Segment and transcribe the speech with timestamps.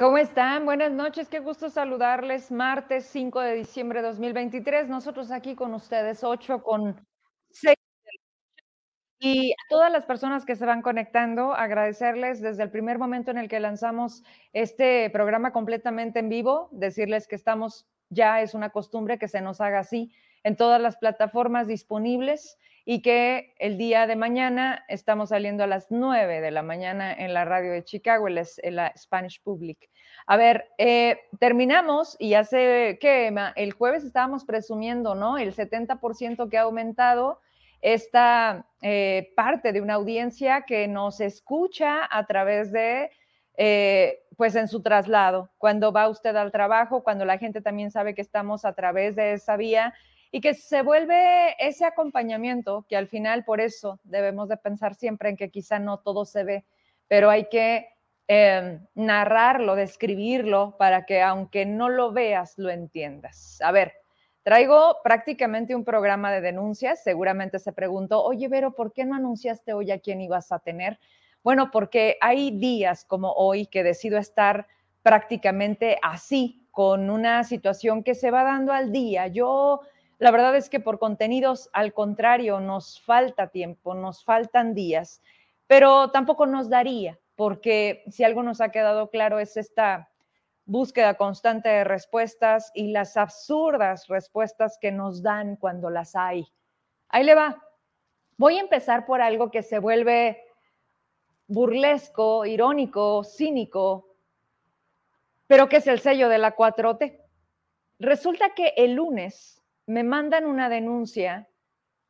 [0.00, 0.64] ¿Cómo están?
[0.64, 2.50] Buenas noches, qué gusto saludarles.
[2.50, 7.06] Martes 5 de diciembre de 2023, nosotros aquí con ustedes, 8 con
[7.50, 7.76] 6.
[9.18, 13.36] Y a todas las personas que se van conectando, agradecerles desde el primer momento en
[13.36, 19.18] el que lanzamos este programa completamente en vivo, decirles que estamos, ya es una costumbre
[19.18, 20.14] que se nos haga así
[20.44, 25.90] en todas las plataformas disponibles y que el día de mañana estamos saliendo a las
[25.90, 29.89] 9 de la mañana en la radio de Chicago, en la, Spanish Public.
[30.30, 35.38] A ver, eh, terminamos y hace que el jueves estábamos presumiendo, ¿no?
[35.38, 37.40] El 70% que ha aumentado
[37.80, 43.10] esta eh, parte de una audiencia que nos escucha a través de,
[43.56, 48.14] eh, pues en su traslado, cuando va usted al trabajo, cuando la gente también sabe
[48.14, 49.94] que estamos a través de esa vía
[50.30, 55.30] y que se vuelve ese acompañamiento que al final por eso debemos de pensar siempre
[55.30, 56.64] en que quizá no todo se ve,
[57.08, 57.88] pero hay que
[58.32, 63.58] em, narrarlo, describirlo para que aunque no lo veas, lo entiendas.
[63.60, 63.92] A ver,
[64.44, 67.02] traigo prácticamente un programa de denuncias.
[67.02, 71.00] Seguramente se preguntó, oye, Vero, ¿por qué no anunciaste hoy a quién ibas a tener?
[71.42, 74.68] Bueno, porque hay días como hoy que decido estar
[75.02, 79.26] prácticamente así, con una situación que se va dando al día.
[79.26, 79.80] Yo
[80.18, 85.20] la verdad es que por contenidos, al contrario, nos falta tiempo, nos faltan días,
[85.66, 90.10] pero tampoco nos daría, porque si algo nos ha quedado claro es esta
[90.66, 96.46] búsqueda constante de respuestas y las absurdas respuestas que nos dan cuando las hay.
[97.08, 97.66] Ahí le va.
[98.36, 100.44] Voy a empezar por algo que se vuelve
[101.46, 104.14] burlesco, irónico, cínico,
[105.46, 107.22] pero que es el sello de la 4T.
[108.00, 111.48] Resulta que el lunes me mandan una denuncia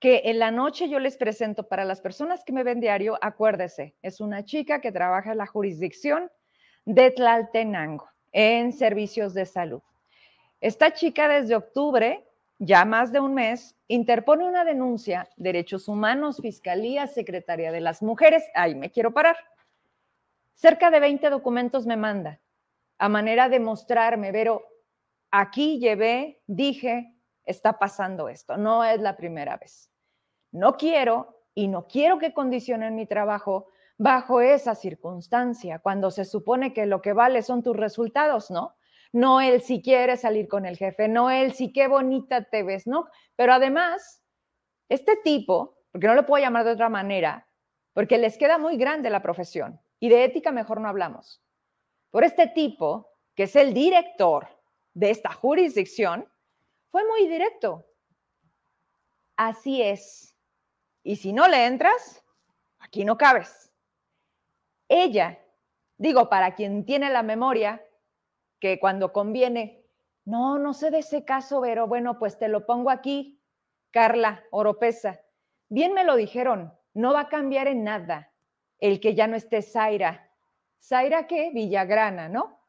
[0.01, 3.95] que en la noche yo les presento para las personas que me ven diario, acuérdese,
[4.01, 6.31] es una chica que trabaja en la jurisdicción
[6.87, 9.83] de Tlaltenango en servicios de salud.
[10.61, 12.27] Esta chica desde octubre,
[12.59, 18.45] ya más de un mes, interpone una denuncia, Derechos Humanos, Fiscalía, Secretaría de las Mujeres,
[18.55, 19.37] ahí me quiero parar.
[20.55, 22.41] Cerca de 20 documentos me manda
[22.97, 24.67] a manera de mostrarme, pero
[25.31, 28.57] aquí llevé, dije, está pasando esto.
[28.57, 29.90] No es la primera vez.
[30.53, 33.69] No quiero y no quiero que condicionen mi trabajo
[33.99, 38.77] bajo esa circunstancia, cuando se supone que lo que vale son tus resultados, ¿no?
[39.13, 42.87] No el si quieres salir con el jefe, no el si qué bonita te ves,
[42.87, 43.09] ¿no?
[43.37, 44.23] Pero además,
[44.89, 47.47] este tipo, porque no lo puedo llamar de otra manera,
[47.93, 51.43] porque les queda muy grande la profesión y de ética mejor no hablamos.
[52.11, 54.49] Por este tipo, que es el director
[54.95, 56.27] de esta jurisdicción,
[56.91, 57.85] fue muy directo.
[59.37, 60.30] Así es.
[61.03, 62.25] Y si no le entras,
[62.79, 63.73] aquí no cabes.
[64.89, 65.39] Ella,
[65.97, 67.83] digo, para quien tiene la memoria,
[68.59, 69.85] que cuando conviene,
[70.25, 73.41] no, no sé de ese caso, pero bueno, pues te lo pongo aquí,
[73.91, 75.21] Carla Oropesa.
[75.69, 78.33] Bien me lo dijeron, no va a cambiar en nada
[78.79, 80.31] el que ya no esté Zaira.
[80.81, 81.51] ¿Zaira qué?
[81.53, 82.60] Villagrana, ¿no?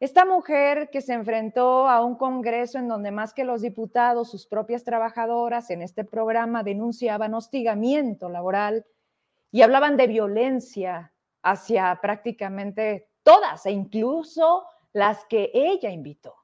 [0.00, 4.46] Esta mujer que se enfrentó a un congreso en donde más que los diputados, sus
[4.46, 8.86] propias trabajadoras en este programa denunciaban hostigamiento laboral
[9.50, 16.34] y hablaban de violencia hacia prácticamente todas e incluso las que ella invitó.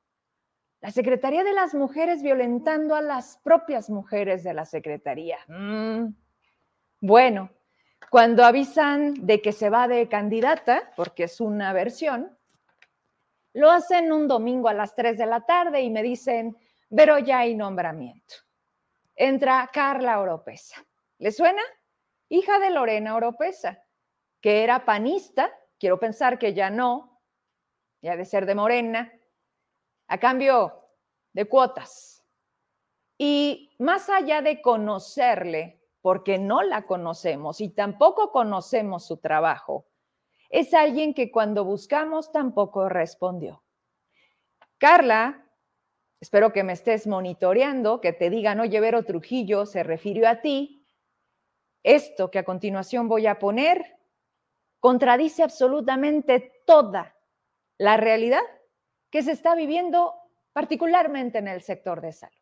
[0.81, 5.39] La Secretaría de las Mujeres violentando a las propias mujeres de la Secretaría.
[5.49, 6.09] Mm.
[7.01, 7.51] Bueno,
[8.11, 12.34] cuando avisan de que se va de candidata, porque es una versión,
[13.55, 16.57] lo hacen un domingo a las 3 de la tarde y me dicen,
[16.95, 18.35] pero ya hay nombramiento.
[19.15, 20.85] Entra Carla Oropesa.
[21.19, 21.63] ¿Le suena?
[22.29, 23.83] Hija de Lorena Oropesa,
[24.41, 27.21] que era panista, quiero pensar que ya no,
[28.03, 29.13] ya de ser de Morena,
[30.09, 30.91] a cambio
[31.33, 32.25] de cuotas.
[33.17, 39.87] Y más allá de conocerle, porque no la conocemos y tampoco conocemos su trabajo,
[40.51, 43.63] es alguien que cuando buscamos tampoco respondió.
[44.79, 45.47] Carla,
[46.21, 50.85] espero que me estés monitoreando, que te digan, oye, Vero Trujillo se refirió a ti.
[51.83, 53.97] Esto que a continuación voy a poner
[54.81, 57.17] contradice absolutamente toda
[57.79, 58.43] la realidad
[59.11, 60.15] que se está viviendo
[60.53, 62.37] particularmente en el sector de salud.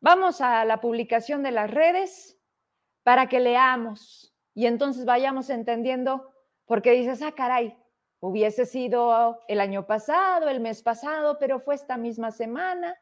[0.00, 2.38] Vamos a la publicación de las redes
[3.02, 6.32] para que leamos y entonces vayamos entendiendo
[6.70, 7.76] porque dices, ah, caray,
[8.20, 12.96] hubiese sido el año pasado, el mes pasado, pero fue esta misma semana,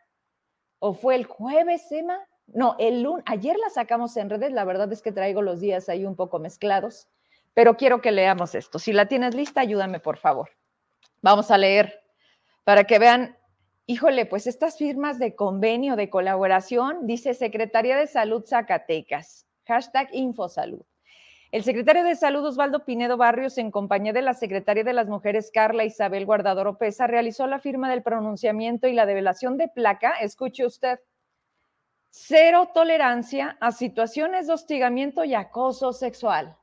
[0.78, 2.18] o fue el jueves, Emma.
[2.46, 5.90] No, el lunes, ayer la sacamos en redes, la verdad es que traigo los días
[5.90, 7.08] ahí un poco mezclados,
[7.52, 8.78] pero quiero que leamos esto.
[8.78, 10.48] Si la tienes lista, ayúdame, por favor.
[11.20, 12.00] Vamos a leer
[12.64, 13.36] para que vean,
[13.84, 20.86] híjole, pues estas firmas de convenio, de colaboración, dice Secretaría de Salud Zacatecas, hashtag Infosalud.
[21.50, 25.50] El secretario de Salud Osvaldo Pinedo Barrios, en compañía de la secretaria de las Mujeres
[25.50, 30.66] Carla Isabel Guardador Opesa, realizó la firma del pronunciamiento y la develación de placa, escuche
[30.66, 31.00] usted,
[32.10, 36.54] cero tolerancia a situaciones de hostigamiento y acoso sexual,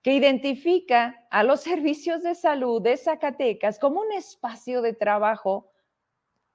[0.00, 5.70] que identifica a los servicios de salud de Zacatecas como un espacio de trabajo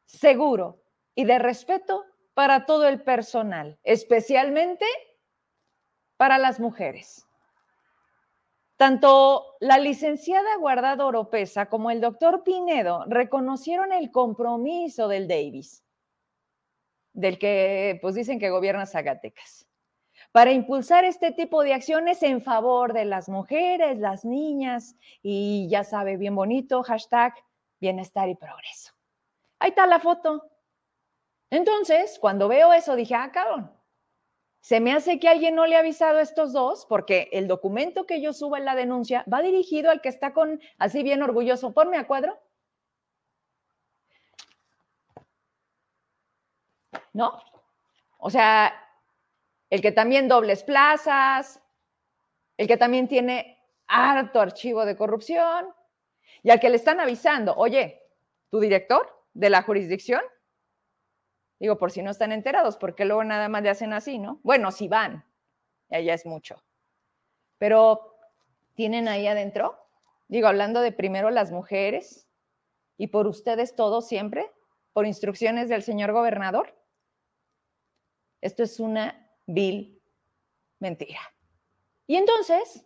[0.06, 0.82] seguro
[1.14, 4.86] y de respeto para todo el personal, especialmente
[6.20, 7.26] para las mujeres.
[8.76, 15.82] Tanto la licenciada Guardado Oropesa como el doctor Pinedo reconocieron el compromiso del Davis,
[17.14, 19.66] del que pues dicen que gobierna Zacatecas,
[20.34, 25.86] para impulsar este tipo de acciones en favor de las mujeres, las niñas y ya
[25.86, 27.34] sabe, bien bonito, hashtag
[27.80, 28.92] bienestar y progreso.
[29.60, 30.44] Ahí está la foto.
[31.50, 33.79] Entonces, cuando veo eso, dije, ah, cabrón,
[34.62, 38.06] se me hace que alguien no le ha avisado a estos dos, porque el documento
[38.06, 41.74] que yo subo en la denuncia va dirigido al que está con, así bien orgulloso,
[41.74, 42.38] ponme a cuadro.
[47.14, 47.42] ¿No?
[48.18, 48.74] O sea,
[49.70, 51.62] el que también dobles plazas,
[52.58, 53.58] el que también tiene
[53.88, 55.74] harto archivo de corrupción,
[56.44, 58.02] y al que le están avisando, oye,
[58.50, 60.22] tu director de la jurisdicción
[61.60, 64.40] Digo, por si no están enterados, porque luego nada más le hacen así, ¿no?
[64.44, 65.26] Bueno, si van,
[65.90, 66.64] ya es mucho.
[67.58, 68.16] Pero,
[68.76, 69.78] ¿tienen ahí adentro?
[70.30, 72.28] Digo, hablando de primero las mujeres
[72.98, 74.50] y por ustedes todos siempre,
[74.94, 76.76] por instrucciones del señor gobernador.
[78.42, 80.02] Esto es una vil
[80.80, 81.20] mentira.
[82.08, 82.86] Y entonces,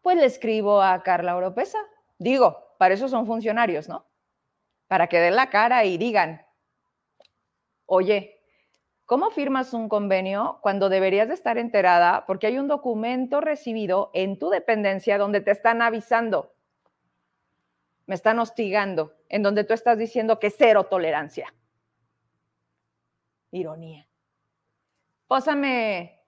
[0.00, 1.78] pues le escribo a Carla Oropesa.
[2.18, 4.06] Digo, para eso son funcionarios, ¿no?
[4.86, 6.46] Para que den la cara y digan,
[7.88, 8.40] oye,
[9.06, 14.38] ¿cómo firmas un convenio cuando deberías de estar enterada porque hay un documento recibido en
[14.38, 16.52] tu dependencia donde te están avisando,
[18.06, 21.52] me están hostigando, en donde tú estás diciendo que cero tolerancia?
[23.50, 24.06] Ironía.
[25.26, 26.20] Pósame.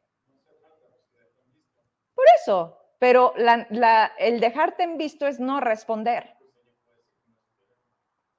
[2.15, 6.37] Por eso, pero el dejarte en visto es no responder.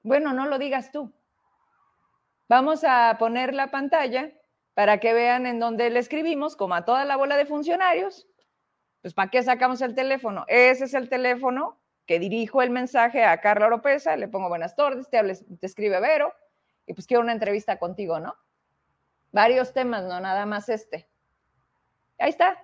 [0.01, 1.13] Bueno, no lo digas tú.
[2.51, 4.29] Vamos a poner la pantalla
[4.73, 8.27] para que vean en dónde le escribimos, como a toda la bola de funcionarios.
[9.01, 10.43] Pues, ¿para qué sacamos el teléfono?
[10.49, 15.09] Ese es el teléfono que dirijo el mensaje a Carla Oropesa, le pongo buenas tardes,
[15.09, 16.33] te, te escribe Vero,
[16.85, 18.35] y pues quiero una entrevista contigo, ¿no?
[19.31, 21.07] Varios temas, no nada más este.
[22.19, 22.61] Ahí está,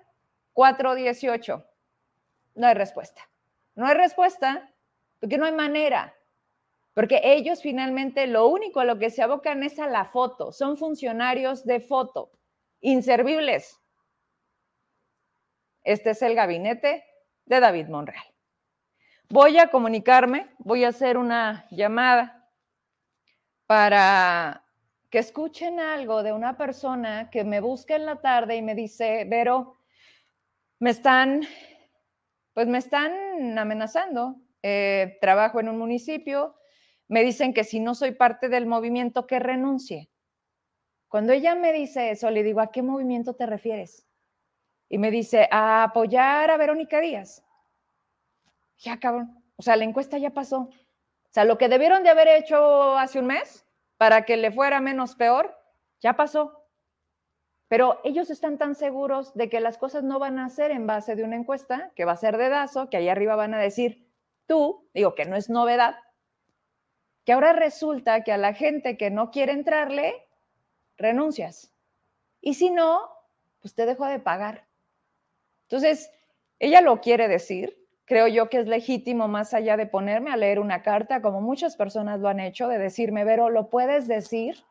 [0.51, 1.65] 418.
[2.55, 3.21] No hay respuesta.
[3.73, 4.69] No hay respuesta
[5.21, 6.13] porque no hay manera.
[6.97, 10.51] Porque ellos finalmente lo único a lo que se abocan es a la foto.
[10.51, 12.31] Son funcionarios de foto,
[12.81, 13.79] inservibles.
[15.83, 17.05] Este es el gabinete
[17.45, 18.25] de David Monreal.
[19.29, 22.49] Voy a comunicarme, voy a hacer una llamada
[23.67, 24.65] para
[25.11, 29.23] que escuchen algo de una persona que me busca en la tarde y me dice,
[29.29, 29.75] Vero,
[30.79, 31.43] me están,
[32.55, 34.37] pues me están amenazando.
[34.63, 36.55] Eh, trabajo en un municipio,
[37.07, 40.09] me dicen que si no soy parte del movimiento, que renuncie.
[41.07, 44.05] Cuando ella me dice eso, le digo, ¿a qué movimiento te refieres?
[44.89, 47.43] Y me dice, a apoyar a Verónica Díaz.
[48.79, 49.43] Ya, cabrón.
[49.55, 50.59] O sea, la encuesta ya pasó.
[50.59, 53.65] O sea, lo que debieron de haber hecho hace un mes
[53.97, 55.57] para que le fuera menos peor,
[55.99, 56.67] ya pasó.
[57.67, 61.15] Pero ellos están tan seguros de que las cosas no van a ser en base
[61.15, 64.09] de una encuesta, que va a ser de DASO, que ahí arriba van a decir,
[64.45, 65.97] tú, digo que no es novedad,
[67.27, 70.25] que ahora resulta que a la gente que no quiere entrarle,
[70.95, 71.73] renuncias.
[72.39, 73.01] Y si no,
[73.59, 74.65] pues te dejo de pagar.
[75.63, 76.09] Entonces,
[76.57, 77.85] ella lo quiere decir.
[78.05, 81.75] Creo yo que es legítimo, más allá de ponerme a leer una carta, como muchas
[81.75, 84.63] personas lo han hecho, de decirme, Vero, ¿lo puedes decir?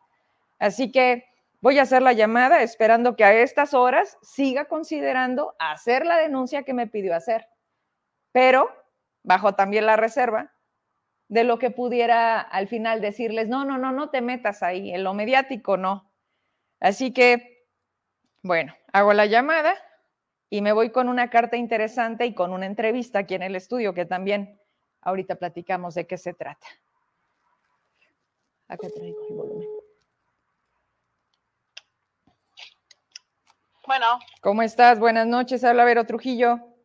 [0.58, 1.26] Así que
[1.60, 6.62] voy a hacer la llamada esperando que a estas horas siga considerando hacer la denuncia
[6.62, 7.48] que me pidió hacer.
[8.32, 8.70] Pero
[9.22, 10.55] bajo también la reserva
[11.28, 15.04] de lo que pudiera al final decirles, no, no, no, no te metas ahí, en
[15.04, 16.10] lo mediático no.
[16.80, 17.66] Así que,
[18.42, 19.74] bueno, hago la llamada
[20.50, 23.94] y me voy con una carta interesante y con una entrevista aquí en el estudio
[23.94, 24.60] que también
[25.00, 26.66] ahorita platicamos de qué se trata.
[28.68, 29.68] Acá traigo el volumen.
[33.86, 34.18] Bueno.
[34.40, 34.98] ¿Cómo estás?
[34.98, 35.62] Buenas noches.
[35.62, 36.75] Habla Vero Trujillo.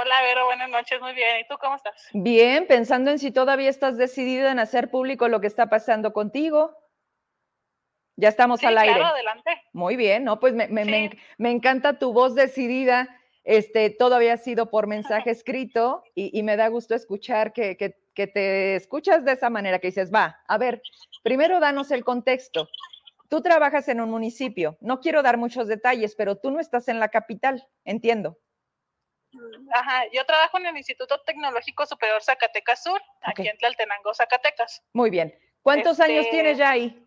[0.00, 1.40] Hola, Vero, buenas noches, muy bien.
[1.40, 2.08] ¿Y tú cómo estás?
[2.12, 6.76] Bien, pensando en si todavía estás decidida en hacer público lo que está pasando contigo.
[8.16, 8.94] Ya estamos Sí, al aire.
[8.94, 9.50] claro, adelante.
[9.72, 10.40] Muy bien, ¿no?
[10.40, 11.16] Pues me, me- me Sí.
[11.16, 13.08] enc- me encanta tu voz decidida.
[13.44, 14.86] Este, todo había sido por
[15.26, 19.48] mensaje escrito y, y me da gusto escuchar que, que- que te escuchas de esa
[19.48, 20.82] manera, que dices, va, a ver,
[21.22, 22.68] primero danos el contexto.
[23.28, 26.98] Tú trabajas en un municipio, no quiero dar muchos detalles, pero tú no estás en
[26.98, 28.36] la capital, entiendo.
[29.72, 34.82] Ajá, yo trabajo en el Instituto Tecnológico Superior Zacatecas Sur, aquí en Tlaltenango, Zacatecas.
[34.92, 35.38] Muy bien.
[35.62, 37.04] ¿Cuántos años Este, tienes ya ahí?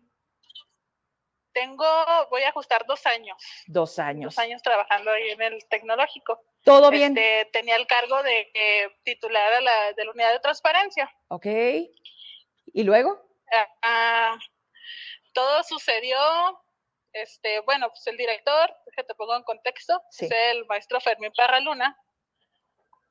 [1.52, 1.84] Tengo,
[2.30, 3.36] voy a ajustar dos años,
[3.66, 4.34] Dos años.
[4.34, 6.40] dos años trabajando ahí en el tecnológico.
[6.64, 7.16] ¿Todo bien?
[7.18, 11.12] Este, tenía el cargo de eh, titular a la, de la unidad de transparencia.
[11.28, 11.46] Ok.
[11.46, 13.20] ¿Y luego?
[13.52, 14.38] Ah, ah,
[15.34, 16.18] todo sucedió,
[17.12, 20.26] este, bueno, pues el director, que te pongo en contexto, Sí.
[20.26, 21.98] es el maestro Fermín Parraluna.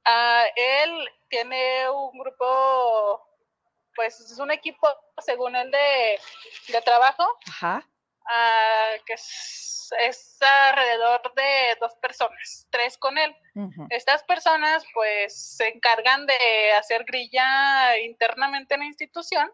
[0.06, 3.28] Ah, él tiene un grupo,
[3.96, 4.88] pues es un equipo,
[5.20, 6.20] según él, de,
[6.68, 7.88] de trabajo, Ajá.
[8.26, 13.36] ah, que es, es alrededor de dos personas, tres con él.
[13.90, 19.52] Estas personas, pues, se encargan de hacer grilla internamente en la institución.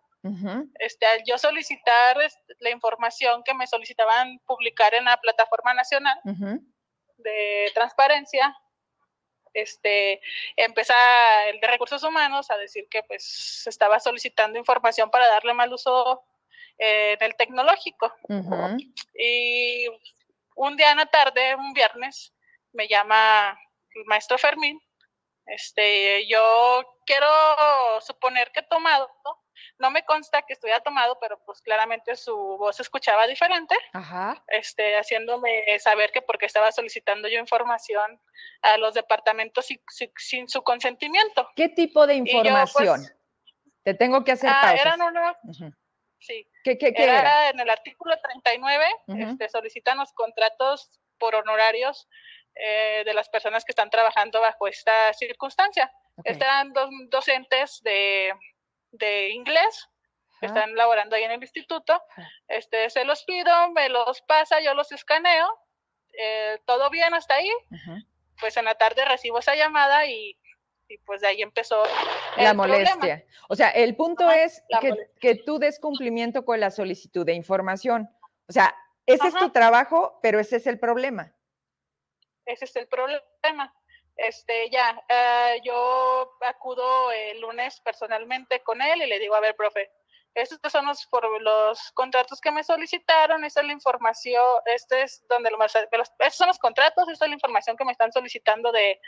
[0.80, 6.20] Este, al yo solicitar este, la información que me solicitaban publicar en la plataforma nacional
[7.18, 8.54] de transparencia,
[9.62, 10.22] este,
[10.56, 10.94] empieza
[11.50, 16.24] el de recursos humanos a decir que pues estaba solicitando información para darle mal uso
[16.78, 18.14] eh, en el tecnológico.
[19.14, 19.88] Y
[20.56, 22.34] un día en la tarde, un viernes,
[22.74, 23.60] me llama
[23.96, 24.82] el maestro Fermín.
[25.46, 27.28] Este, yo quiero
[28.02, 29.47] suponer que he tomado, no
[29.90, 34.44] me consta que estuviera tomado, pero pues claramente su voz se escuchaba diferente, Ajá.
[34.48, 38.22] este, haciéndome saber que porque estaba solicitando yo información
[38.62, 41.50] a los departamentos sin, sin- sin su consentimiento.
[41.56, 43.06] ¿Qué tipo de yo, pues, información?
[43.84, 45.72] Te tengo que hacer Ah, eran unos, Ujú.
[46.20, 47.50] sí, ¿Qué, qué, qué era, era?
[47.50, 49.22] en el artículo 39, Ujú.
[49.22, 52.08] este, solicitan los contratos por honorarios
[52.56, 55.92] eh, de las personas que están trabajando bajo esta circunstancia.
[56.24, 58.34] Están dos docentes de,
[58.92, 59.90] de inglés
[60.40, 62.00] que están laborando ahí en el instituto.
[62.48, 65.48] Este, se los pido, me los pasa, yo los escaneo.
[66.20, 67.52] eh, todo bien hasta ahí.
[68.40, 70.38] Pues en la tarde recibo esa llamada y,
[70.88, 71.84] y pues de ahí empezó
[72.38, 72.68] La problema.
[72.68, 73.26] molestia.
[73.50, 77.34] O sea, el punto Ajá, es que, que tú des cumplimiento con la solicitud de
[77.34, 78.08] información.
[78.48, 78.76] O sea,
[79.08, 81.34] ese es tu trabajo, pero ese es el problema.
[82.46, 83.74] Ese es el problema.
[84.18, 89.56] Este, ya, eh, yo acudo el lunes personalmente con él y le digo, a ver,
[89.56, 89.92] profe,
[90.34, 95.26] estos son los, por los contratos que me solicitaron, esta es la información, este es
[95.28, 98.72] donde lo, los, estos son los contratos, esta es la información que me están solicitando
[98.72, 99.00] de,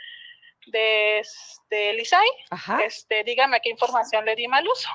[0.66, 2.80] de, este, Lisay, Ajá.
[2.84, 4.88] este, dígame qué información le di mal uso.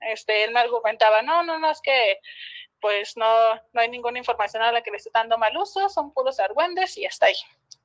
[0.00, 2.20] Este, él me argumentaba, no, no, no, es que
[2.80, 6.12] pues no, no hay ninguna información a la que le esté dando mal uso, son
[6.12, 7.36] puros argüendes y hasta ahí.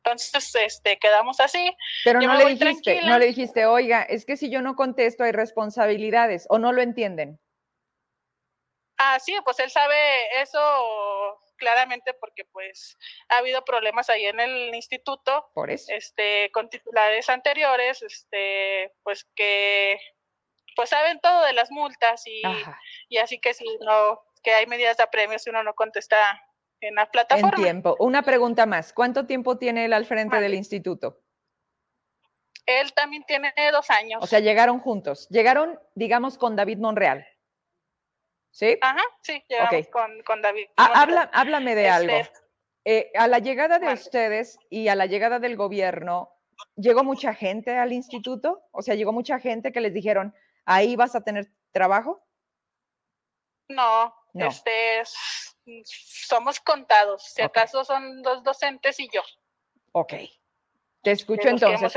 [0.03, 1.75] Entonces, este, quedamos así.
[2.03, 5.23] Pero Yo no le dijiste, no le dijiste, oiga, es que si yo no contesto
[5.23, 7.39] hay responsabilidades o no lo entienden.
[8.97, 9.95] Ah, sí, pues él sabe
[10.41, 10.59] eso
[11.57, 12.97] claramente porque pues
[13.29, 15.91] ha habido problemas ahí en el instituto, Por eso.
[15.93, 19.99] este, con titulares anteriores, este, pues que
[20.75, 22.79] pues saben todo de las multas y, Ajá.
[23.09, 26.41] y así que si no, que hay medidas de apremio si uno no contesta
[26.81, 27.51] en la En plataforma.
[27.55, 27.95] tiempo.
[27.99, 28.91] Una pregunta más.
[28.93, 31.21] ¿Cuánto tiempo tiene él al frente del instituto?
[32.65, 34.21] Él también tiene dos años.
[34.23, 35.27] O sea, llegaron juntos.
[35.29, 37.25] Llegaron, digamos, con David Monreal.
[38.51, 38.77] ¿Sí?
[38.81, 40.65] Ajá, sí, llegamos con, con David.
[40.77, 41.01] Ah, Monreal.
[41.03, 42.13] habla, háblame de algo.
[42.13, 42.39] Este,
[42.83, 46.33] Eh, a la llegada de ustedes y a la llegada del gobierno,
[46.75, 48.63] ¿llegó mucha gente al instituto?
[48.71, 50.33] O sea, llegó mucha gente que les dijeron,
[50.65, 52.25] ahí vas a tener trabajo.
[53.69, 54.47] No, No.
[54.47, 55.50] este, s-
[55.85, 57.23] somos contados.
[57.23, 59.21] Si acaso son dos docentes y yo.
[59.93, 60.13] Ok.
[61.03, 61.91] Te escucho entonces.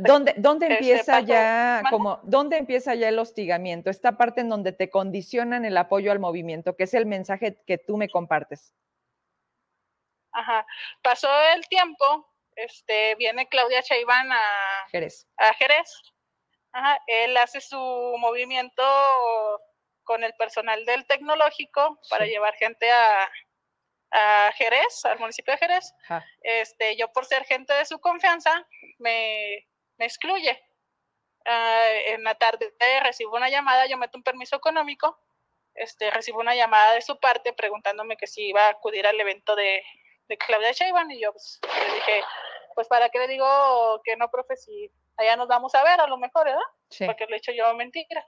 [0.00, 3.88] ¿Dónde, dónde Este, empieza ya como, dónde empieza ya el hostigamiento?
[3.88, 7.78] Esta parte en donde te condicionan el apoyo al movimiento, que es el mensaje que
[7.78, 8.74] tú me compartes.
[10.32, 10.66] Ajá.
[11.00, 14.40] Pasó el tiempo, este, viene Claudia Chaiván a,
[14.90, 15.26] Jerez.
[15.38, 15.90] a Jerez.
[16.72, 16.98] Ajá.
[17.06, 17.78] Él hace su
[18.18, 18.82] movimiento
[20.04, 22.30] con el personal del tecnológico para Sí.
[22.30, 23.30] llevar gente a,
[24.12, 25.92] a Jerez, al municipio de Jerez.
[26.04, 26.24] Ajá.
[26.42, 28.66] este, yo por ser gente de su confianza,
[28.98, 30.62] me, me excluye.
[31.46, 35.18] Ah, en la tarde recibo una llamada, yo meto un permiso económico,
[35.74, 39.54] este, recibo una llamada de su parte preguntándome que si iba a acudir al evento
[39.56, 39.82] de,
[40.28, 42.24] de Claudia Sheinbaum y yo pues, le dije,
[42.74, 46.06] pues para qué le digo que no, profe, si allá nos vamos a ver a
[46.06, 46.62] lo mejor, ¿verdad?
[46.88, 47.04] Sí.
[47.04, 48.26] Porque le he hecho yo mentira.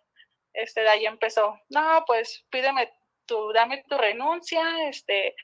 [0.57, 2.91] Este, de ahí empezó, no, pues pídeme
[3.27, 5.35] tu, dame tu renuncia, este,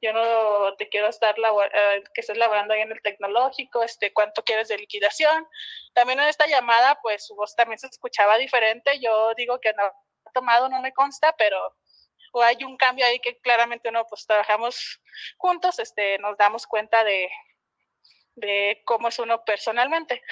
[0.00, 4.44] yo no te quiero estar, eh, que estés laborando ahí en el tecnológico, este, cuánto
[4.44, 5.46] quieres de liquidación.
[5.94, 9.84] También en esta llamada, pues su voz también se escuchaba diferente, yo digo que no
[9.84, 11.76] ha tomado, no me consta, pero
[12.34, 15.00] o hay un cambio ahí que claramente no, pues trabajamos
[15.38, 17.28] juntos, este, nos damos cuenta de,
[18.36, 20.22] de cómo es uno personalmente.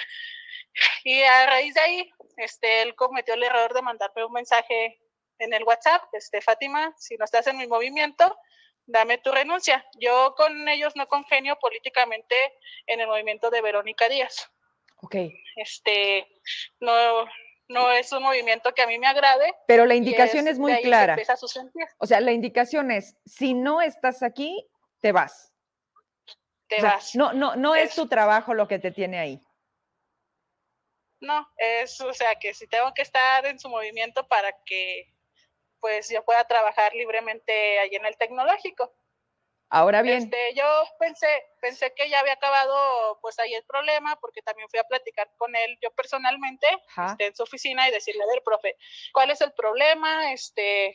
[1.03, 4.99] Y a raíz de ahí, este, él cometió el error de mandarme un mensaje
[5.39, 8.37] en el WhatsApp, este, Fátima, si no estás en mi movimiento,
[8.85, 9.85] dame tu renuncia.
[9.99, 12.35] Yo con ellos no congenio políticamente
[12.87, 14.49] en el movimiento de Verónica Díaz.
[14.97, 15.15] Ok.
[15.55, 16.27] Este,
[16.79, 17.25] no,
[17.67, 19.53] no es un movimiento que a mí me agrade.
[19.67, 21.17] Pero la indicación es, muy clara.
[21.97, 24.67] O sea, la indicación es, si no estás aquí,
[24.99, 25.51] te vas.
[26.67, 27.15] Te vas.
[27.15, 29.41] No, no, no es, tu trabajo lo que te tiene ahí.
[31.21, 35.07] No, es, o sea, que si tengo que estar en su movimiento para que
[35.79, 38.93] pues yo pueda trabajar libremente allí en el tecnológico.
[39.69, 40.17] Ahora bien.
[40.17, 40.65] Este, yo
[40.99, 41.27] pensé,
[41.61, 45.55] pensé que ya había acabado pues ahí el problema, porque también fui a platicar con
[45.55, 46.67] él yo personalmente
[47.09, 48.75] este, en su oficina y decirle, a ver, profe,
[49.13, 50.33] ¿cuál es el problema?
[50.33, 50.93] Este,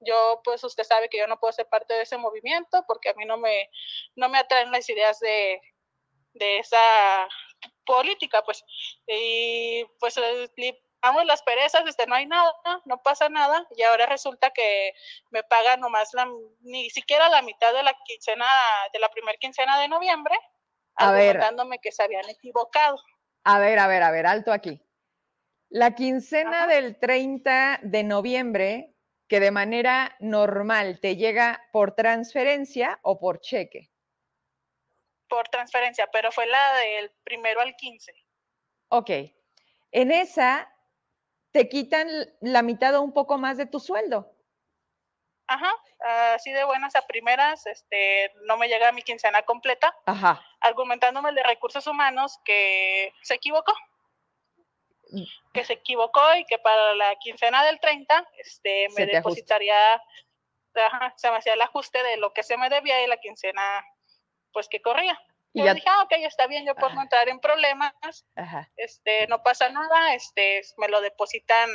[0.00, 3.14] yo, pues usted sabe que yo no puedo ser parte de ese movimiento porque a
[3.14, 3.68] mí no me,
[4.16, 5.60] no me atraen las ideas de,
[6.32, 7.28] de esa
[7.84, 8.64] política, pues.
[9.06, 10.16] Y pues
[11.02, 12.52] vamos las perezas, este, no hay nada,
[12.86, 14.94] no pasa nada, y ahora resulta que
[15.30, 16.26] me pagan nomás la,
[16.60, 18.46] ni siquiera la mitad de la quincena,
[18.92, 20.34] de la primera quincena de noviembre,
[20.96, 21.12] a
[21.82, 22.96] que se habían equivocado.
[23.44, 24.80] A ver, a ver, a ver, alto aquí.
[25.68, 28.94] La quincena del 30 de noviembre,
[29.28, 33.90] que de manera normal te llega por transferencia o por cheque.
[35.34, 38.14] Por transferencia, pero fue la del primero al 15.
[38.90, 39.10] Ok.
[39.90, 40.72] En esa
[41.50, 42.08] te quitan
[42.40, 44.30] la mitad o un poco más de tu sueldo.
[45.48, 45.74] Ajá,
[46.34, 50.40] así de buenas a primeras, este, no me llega mi quincena completa, Ajá.
[50.60, 53.72] argumentándome de recursos humanos que se equivocó,
[55.10, 55.24] mm.
[55.52, 60.00] que se equivocó y que para la quincena del 30, este, me depositaría,
[60.76, 63.84] ajá, se me hacía el ajuste de lo que se me debía y la quincena,
[64.54, 65.20] pues que corría.
[65.52, 67.92] Y yo dije, ah, ok, está bien, yo puedo entrar en problemas,
[68.76, 71.70] este, no pasa nada, este, me lo depositan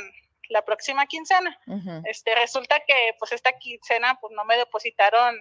[0.50, 1.58] la próxima quincena.
[2.04, 5.40] Este, resulta que, pues, esta quincena, pues, no me depositaron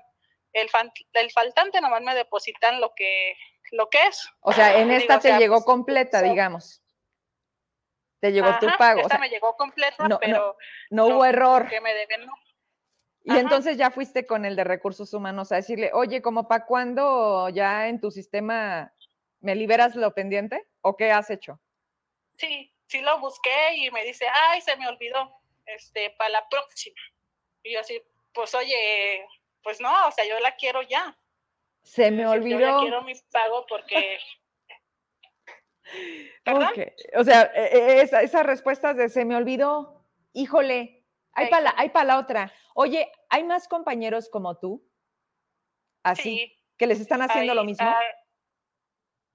[0.54, 0.70] el,
[1.14, 3.36] el faltante, nomás me depositan lo que,
[3.72, 4.30] lo que es.
[4.40, 6.82] O sea, en esta te llegó pues, completa, digamos.
[8.22, 9.02] Te llegó tu pago.
[9.02, 10.58] Esta me llegó completa, pero
[10.90, 11.68] no, hubo error.
[11.68, 12.34] Que me deben, no.
[13.24, 17.50] Y entonces ya fuiste con el de recursos humanos a decirle, oye, ¿como para cuándo
[17.50, 18.94] ya en tu sistema
[19.42, 20.66] me liberas lo pendiente?
[20.82, 21.60] ¿O qué has hecho?
[22.38, 25.32] Sí, sí lo busqué y me dice, ay, se me olvidó,
[25.66, 27.00] este, para la próxima.
[27.64, 28.02] Y yo así,
[28.34, 29.28] pues oye,
[29.64, 31.18] pues no, o sea, yo la quiero ya.
[31.84, 32.60] Se me olvidó.
[32.60, 34.20] Yo quiero mi pago porque...
[37.16, 40.99] O sea, e, e, esas respuestas de se me olvidó, híjole,
[41.40, 42.54] hay para la, hay la otra.
[42.74, 44.86] Oye, ¿hay más compañeros como tú?
[46.04, 47.88] Así, que les están haciendo lo mismo.
[47.88, 48.00] Ah,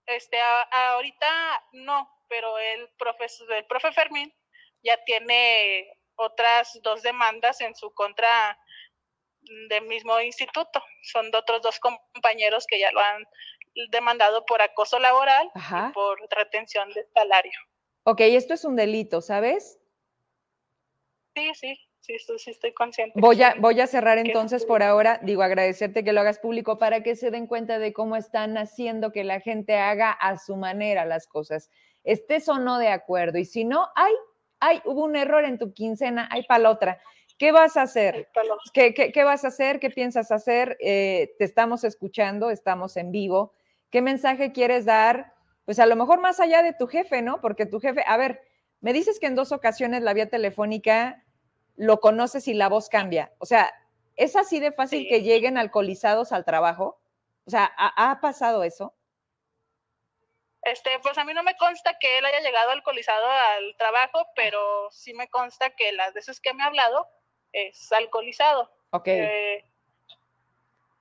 [0.07, 4.33] este, ahorita no, pero el profesor, el profe Fermín
[4.83, 8.59] ya tiene otras dos demandas en su contra
[9.69, 10.83] del mismo instituto.
[11.03, 13.25] Son de otros dos compañeros que ya lo han
[13.91, 17.59] demandado por acoso laboral y por retención de salario.
[18.05, 19.81] Ok, esto es un delito, ¿sabes?
[21.35, 23.19] Sí, sí, sí, sí estoy consciente.
[23.21, 27.03] Voy a, voy a cerrar entonces por ahora, digo, agradecerte que lo hagas público para
[27.03, 31.05] que se den cuenta de cómo están haciendo que la gente haga a su manera
[31.05, 31.71] las cosas.
[32.05, 34.13] Estés o no de acuerdo, y si no, hay,
[34.61, 37.01] hay, hubo un error en tu quincena, hay para la otra.
[37.39, 38.29] ¿Qué vas a hacer?
[38.73, 39.81] ¿Qué, qué, vas a hacer?
[39.81, 40.77] ¿Qué piensas hacer?
[40.81, 43.53] Eh, te estamos escuchando, estamos en vivo.
[43.91, 45.33] ¿Qué mensaje quieres dar?
[45.65, 47.41] Pues a lo mejor más allá de tu jefe, ¿no?
[47.41, 48.41] Porque tu jefe, a ver,
[48.81, 51.24] me dices que en dos ocasiones la vía telefónica
[51.77, 53.33] lo conoces y la voz cambia.
[53.39, 53.73] O sea,
[54.17, 57.01] ¿es así de fácil que lleguen alcoholizados al trabajo?
[57.47, 58.95] O sea, ¿ha, pasado eso?
[60.63, 64.91] Este, pues a mí no me consta que él haya llegado alcoholizado al trabajo, pero
[64.91, 67.07] sí me consta que las veces que me ha hablado
[67.53, 68.71] es alcoholizado.
[68.91, 69.09] Ok.
[69.09, 69.65] Eh,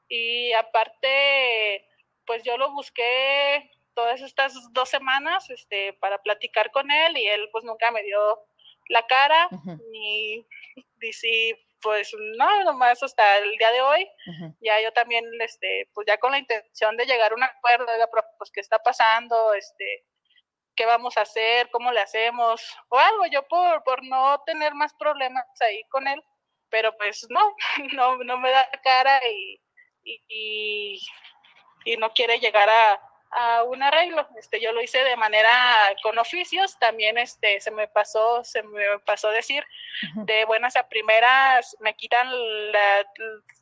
[0.10, 1.88] y aparte,
[2.26, 7.50] pues yo lo busqué todas estas dos semanas este, para platicar con él y él
[7.52, 8.20] pues nunca me dio
[8.90, 9.50] la cara
[9.92, 10.46] ni
[10.98, 14.10] dice pues no, nomás hasta el día de hoy,
[14.62, 17.86] ya yo también, este, pues ya con la intención de llegar a un acuerdo,
[18.38, 20.06] pues qué está pasando, este,
[20.76, 24.94] qué vamos a hacer, cómo le hacemos, o algo, yo por, por no tener más
[24.94, 26.24] problemas ahí con él,
[26.70, 27.54] pero pues no,
[27.94, 29.62] no, no me da cara y,
[30.04, 31.00] y,
[31.84, 34.28] y no quiere llegar a, a un arreglo.
[34.38, 35.52] Este, yo lo hice de manera
[36.02, 39.64] con oficios, también este, se me pasó, se me pasó decir,
[40.26, 42.28] de buenas a primeras me quitan
[42.72, 43.06] la,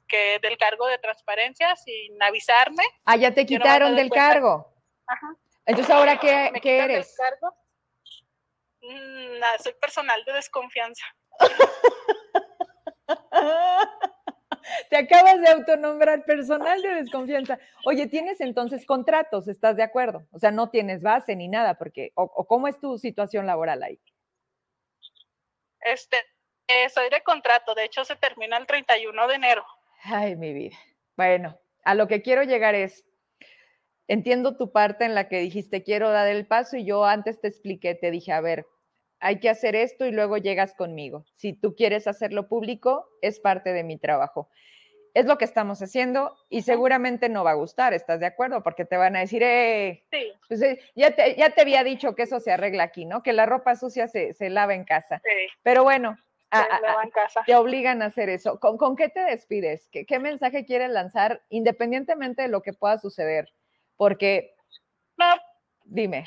[0.07, 2.84] que del cargo de transparencia sin avisarme.
[3.05, 4.67] Ah, ya te quitaron del cargo.
[5.07, 5.36] Ajá.
[5.65, 7.15] Entonces, ¿ahora qué, ¿qué eres?
[7.17, 7.55] Cargo?
[8.81, 11.05] Mm, soy personal de desconfianza.
[14.90, 17.60] Te acabas de autonombrar personal de desconfianza.
[17.86, 20.28] Oye, tienes entonces contratos, ¿estás de acuerdo?
[20.32, 24.00] O sea, no tienes base ni nada, porque, o, cómo es tu situación laboral ahí?
[25.82, 26.18] Este,
[26.68, 29.66] eh, soy de contrato, de hecho se termina el 31 de enero.
[30.04, 30.78] Ay, mi vida.
[31.18, 33.06] Bueno, a lo que quiero llegar es,
[34.08, 37.48] entiendo tu parte en la que dijiste, quiero dar el paso y yo antes te
[37.48, 38.66] expliqué, te dije, a ver,
[39.21, 41.25] hay que hacer esto y luego llegas conmigo.
[41.36, 44.49] Si tú quieres hacerlo público, es parte de mi trabajo.
[45.13, 48.63] Es lo que estamos haciendo y seguramente no va a gustar, ¿estás de acuerdo?
[48.63, 50.34] Porque te van a decir, eh, sí.
[50.47, 53.21] pues, eh, ya, te, ya te había dicho que eso se arregla aquí, ¿no?
[53.21, 55.21] Que la ropa sucia se, se lava en casa.
[55.23, 55.53] Sí.
[55.62, 56.17] Pero bueno,
[57.45, 58.60] te obligan a hacer eso.
[58.60, 59.88] ¿Con, ¿Con, qué te despides?
[59.91, 63.53] ¿Qué, ¿Qué, mensaje quieres lanzar independientemente de lo que pueda suceder?
[63.97, 64.55] Porque,
[65.17, 65.25] no.
[65.84, 66.25] dime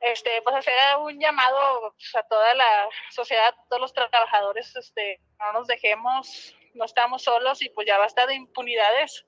[0.00, 5.20] este, pues hacer un llamado pues, a toda la sociedad, a todos los trabajadores, este,
[5.38, 9.24] no nos dejemos, no estamos solos y pues ya basta de impunidades.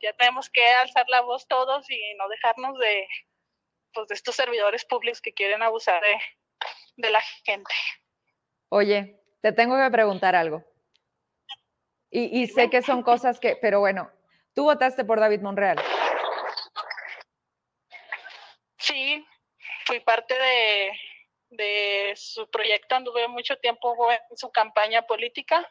[0.00, 3.08] Ya tenemos que alzar la voz todos y no dejarnos de,
[3.94, 6.18] pues, de estos servidores públicos que quieren abusar de,
[6.96, 7.72] de la gente.
[8.68, 10.62] Oye, te tengo que preguntar algo.
[12.10, 14.10] Y, y sé que son cosas que, pero bueno,
[14.54, 15.78] tú votaste por David Monreal.
[18.78, 19.26] Sí,
[19.86, 20.90] fui parte de,
[21.50, 25.68] de su proyecto, anduve mucho tiempo en su campaña política.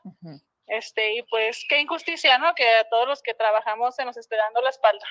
[0.68, 2.54] Este, y pues qué injusticia, ¿no?
[2.56, 5.06] Que a todos los que trabajamos se nos esté dando la espalda.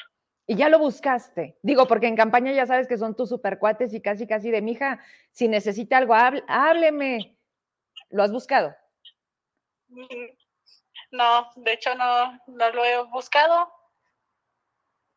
[0.47, 1.59] Y ya lo buscaste.
[1.63, 4.73] Digo, porque en campaña ya sabes que son tus supercuates y casi, casi de mi
[4.73, 7.37] hija, si necesita algo, hábleme.
[8.11, 8.75] ¿Lo has buscado?
[9.89, 10.27] Mm,
[11.13, 13.73] no, de hecho no, no lo he buscado.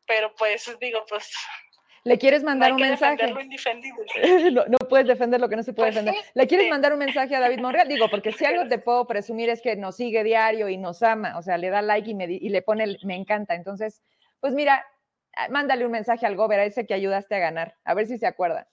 [0.06, 1.32] Pero pues digo, pues
[2.06, 3.34] ¿Le quieres mandar un mensaje?
[4.52, 6.24] no, no, puedes defender lo que no se puede pues defender.
[6.34, 7.88] ¿Le quieres mandar un mensaje a David Monreal?
[7.88, 11.36] Digo, porque si algo te puedo presumir es que nos sigue diario y nos ama,
[11.36, 13.56] o sea, le da like y, me, y le pone el, me encanta.
[13.56, 14.04] Entonces,
[14.38, 14.86] pues mira,
[15.34, 18.18] ah, mándale un mensaje al gober, a ese que ayudaste a ganar, a ver si
[18.18, 18.68] se acuerda.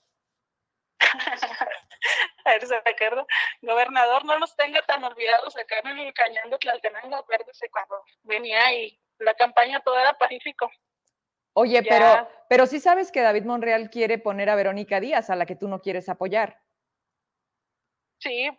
[2.46, 3.26] a ver si se acuerda.
[3.64, 8.72] Gobernador, no nos tenga tan olvidados acá en el cañón de Tlaltenango, acuérdese cuando venía
[8.74, 10.70] y la campaña toda era pacífico.
[11.54, 15.46] Oye, pero, pero sí sabes que David Monreal quiere poner a Verónica Díaz, a la
[15.46, 16.60] que tú no quieres apoyar.
[18.20, 18.50] Sí,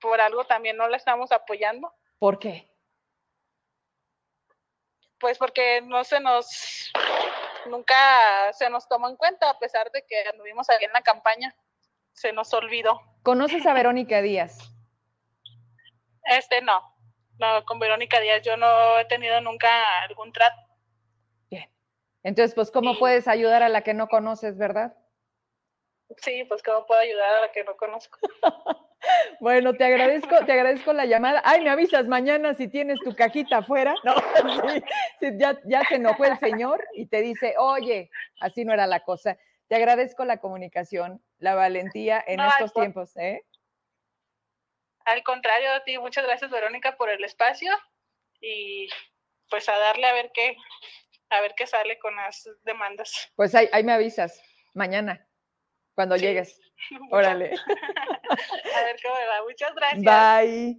[0.00, 1.92] por algo también no la estamos apoyando.
[2.18, 2.70] ¿Por qué?
[5.18, 6.90] Pues porque no se nos,
[7.66, 11.54] nunca se nos tomó en cuenta, a pesar de que anduvimos ahí en la campaña,
[12.12, 13.00] se nos olvidó.
[13.22, 14.58] ¿Conoces a Verónica Díaz?
[16.24, 16.80] Este no,
[17.38, 20.69] no, con Verónica Díaz yo no he tenido nunca algún trato.
[22.22, 24.94] Entonces, pues, ¿cómo puedes ayudar a la que no conoces, verdad?
[26.18, 28.18] Sí, pues, ¿cómo puedo ayudar a la que no conozco?
[29.40, 31.40] bueno, te agradezco, te agradezco la llamada.
[31.44, 33.94] Ay, me avisas mañana si tienes tu cajita afuera.
[34.04, 34.14] No,
[35.20, 39.00] sí, ya, ya se enojó el señor y te dice, oye, así no era la
[39.00, 39.38] cosa.
[39.68, 43.44] Te agradezco la comunicación, la valentía en estos tiempos, ¿eh?
[45.04, 47.72] Al contrario a ti, muchas gracias, Verónica, por el espacio
[48.40, 48.88] y
[49.48, 50.56] pues a darle a ver qué,
[51.30, 53.32] a ver qué sale con las demandas.
[53.36, 54.40] Pues ahí, ahí me avisas,
[54.74, 55.26] mañana,
[55.94, 56.60] cuando llegues.
[57.10, 57.54] Órale.
[58.76, 59.42] a ver cómo va.
[59.44, 60.02] Muchas gracias.
[60.02, 60.78] Bye.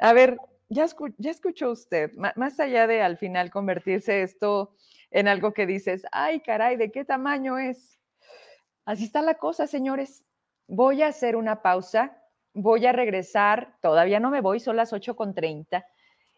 [0.00, 0.36] A ver,
[0.68, 0.86] ya,
[1.18, 4.74] ya escuchó usted, más allá de al final convertirse esto
[5.10, 8.00] en algo que dices, ay, caray, ¿de qué tamaño es?
[8.84, 10.24] Así está la cosa, señores.
[10.66, 12.18] Voy a hacer una pausa,
[12.54, 15.84] voy a regresar, todavía no me voy, son las 8.30,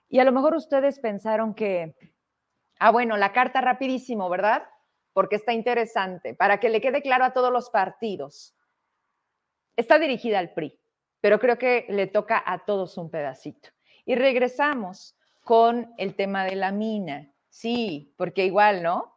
[0.08, 1.94] y a lo mejor ustedes pensaron que
[2.86, 4.68] Ah, bueno, la carta rapidísimo, ¿verdad?
[5.14, 8.54] Porque está interesante, para que le quede claro a todos los partidos.
[9.74, 10.78] Está dirigida al PRI,
[11.22, 13.70] pero creo que le toca a todos un pedacito.
[14.04, 17.32] Y regresamos con el tema de la mina.
[17.48, 19.16] Sí, porque igual, ¿no?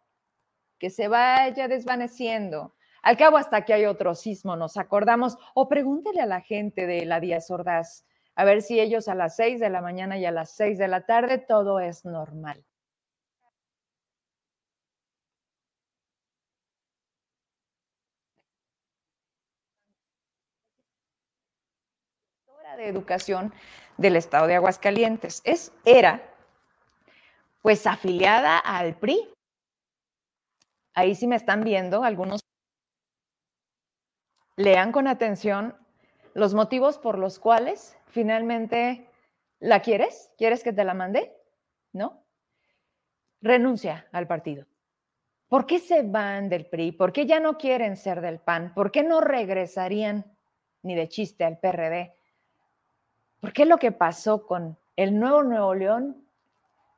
[0.79, 2.73] Que se vaya desvaneciendo.
[3.01, 5.37] Al cabo, hasta que hay otro sismo, nos acordamos.
[5.55, 9.35] O pregúntele a la gente de la Díaz Ordaz, a ver si ellos a las
[9.35, 12.63] seis de la mañana y a las seis de la tarde todo es normal.
[22.77, 23.53] De Educación
[23.97, 25.41] del Estado de Aguascalientes.
[25.43, 26.33] Es, era,
[27.61, 29.33] pues, afiliada al PRI.
[30.93, 32.39] Ahí sí me están viendo algunos.
[34.55, 35.75] Lean con atención
[36.33, 39.09] los motivos por los cuales finalmente
[39.59, 40.31] la quieres.
[40.37, 41.35] ¿Quieres que te la mande?
[41.93, 42.23] ¿No?
[43.41, 44.65] Renuncia al partido.
[45.47, 46.91] ¿Por qué se van del PRI?
[46.91, 48.73] ¿Por qué ya no quieren ser del PAN?
[48.73, 50.37] ¿Por qué no regresarían
[50.83, 52.16] ni de chiste al PRD?
[53.47, 56.21] ¿Por qué lo que pasó con el nuevo Nuevo León?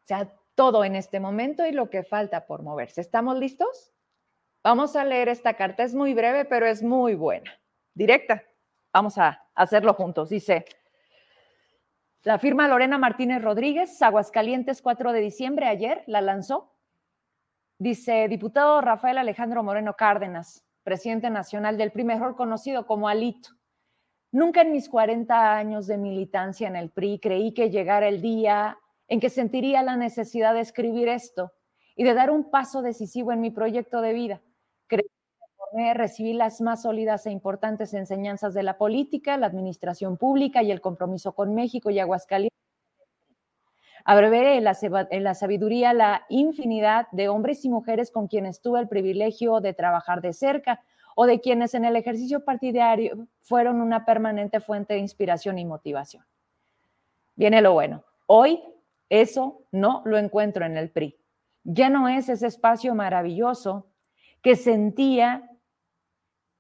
[0.04, 3.02] O sea, todo en este momento y lo que falta por moverse.
[3.02, 3.94] ¿Estamos listos?
[4.64, 5.84] Vamos a leer esta carta.
[5.84, 7.52] Es muy breve, pero es muy buena.
[7.94, 8.42] Directa.
[8.92, 10.30] Vamos a hacerlo juntos.
[10.30, 10.66] Dice,
[12.24, 16.74] la firma Lorena Martínez Rodríguez, Aguascalientes, 4 de diciembre, ayer la lanzó
[17.78, 23.59] Dice, diputado Rafael Alejandro Moreno Cárdenas, presidente nacional del PRI, mejor conocido como Alito.
[24.32, 28.78] Nunca en mis 40 años de militancia en el PRI creí que llegara el día
[29.08, 31.52] en que sentiría la necesidad de escribir esto
[31.96, 34.42] y de dar un paso decisivo en mi proyecto de vida.
[34.88, 35.10] Creí
[35.76, 40.72] que recibí las más sólidas e importantes enseñanzas de la política, la administración pública y
[40.72, 42.60] el compromiso con México y Aguascalientes
[44.06, 44.64] Abreveré en
[45.24, 50.22] la, sabiduría la infinidad de hombres y mujeres con quienes tuve el privilegio de trabajar
[50.22, 50.82] de cerca
[51.22, 56.24] o de quienes en el ejercicio partidario fueron una permanente fuente de inspiración y motivación.
[57.36, 58.06] Viene lo bueno.
[58.26, 58.64] Hoy
[59.10, 61.20] eso no lo encuentro en el PRI.
[61.66, 63.90] Ya no es ese espacio maravilloso
[64.42, 65.52] que sentía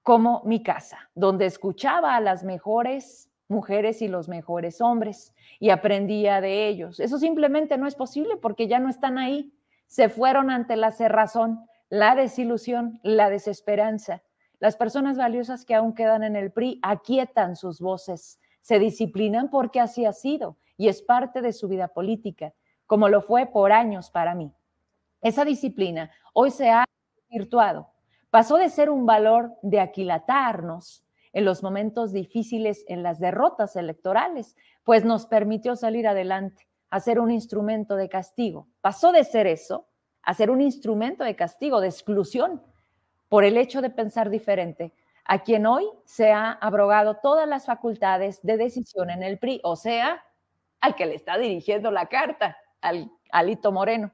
[0.04, 6.41] como mi casa, donde escuchaba a las mejores mujeres y los mejores hombres y aprendía
[6.41, 7.00] de ellos.
[7.00, 9.54] Eso simplemente no es posible porque ya no están ahí.
[9.88, 14.22] Se fueron ante la cerrazón, la desilusión, la desesperanza.
[14.60, 19.80] Las personas valiosas que aún quedan en el PRI aquietan sus voces, se disciplinan porque
[19.80, 22.54] así ha sido y es parte de su vida política,
[22.86, 24.54] como lo fue por años para mí.
[25.22, 26.86] Esa disciplina hoy se ha
[27.30, 27.89] virtuado.
[28.30, 34.56] Pasó de ser un valor de aquilatarnos en los momentos difíciles, en las derrotas electorales,
[34.84, 38.67] pues nos permitió salir adelante, hacer un instrumento de castigo.
[38.82, 39.88] Pasó de ser eso
[40.22, 42.62] a ser un instrumento de castigo, de exclusión,
[43.30, 44.92] por el hecho de pensar diferente,
[45.24, 49.76] a quien hoy se ha abrogado todas las facultades de decisión en el PRI, o
[49.76, 50.24] sea,
[50.82, 54.12] al que le está dirigiendo la carta, al Alito Moreno.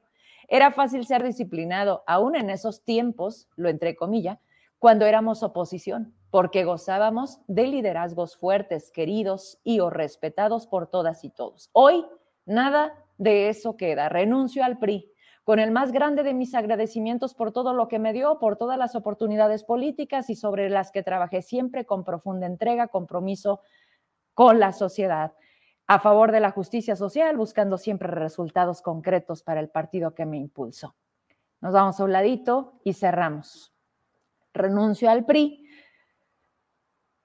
[0.48, 4.38] Era fácil ser disciplinado, aún en esos tiempos, lo entre comillas,
[4.78, 11.30] cuando éramos oposición porque gozábamos de liderazgos fuertes, queridos y o respetados por todas y
[11.30, 11.70] todos.
[11.72, 12.04] Hoy
[12.44, 14.10] nada de eso queda.
[14.10, 15.10] Renuncio al PRI
[15.46, 18.76] con el más grande de mis agradecimientos por todo lo que me dio, por todas
[18.76, 23.60] las oportunidades políticas y sobre las que trabajé siempre con profunda entrega, compromiso
[24.34, 25.34] con la sociedad,
[25.86, 30.36] a favor de la justicia social, buscando siempre resultados concretos para el partido que me
[30.36, 30.96] impulsó.
[31.60, 33.72] Nos vamos a un ladito y cerramos.
[34.52, 35.64] Renuncio al PRI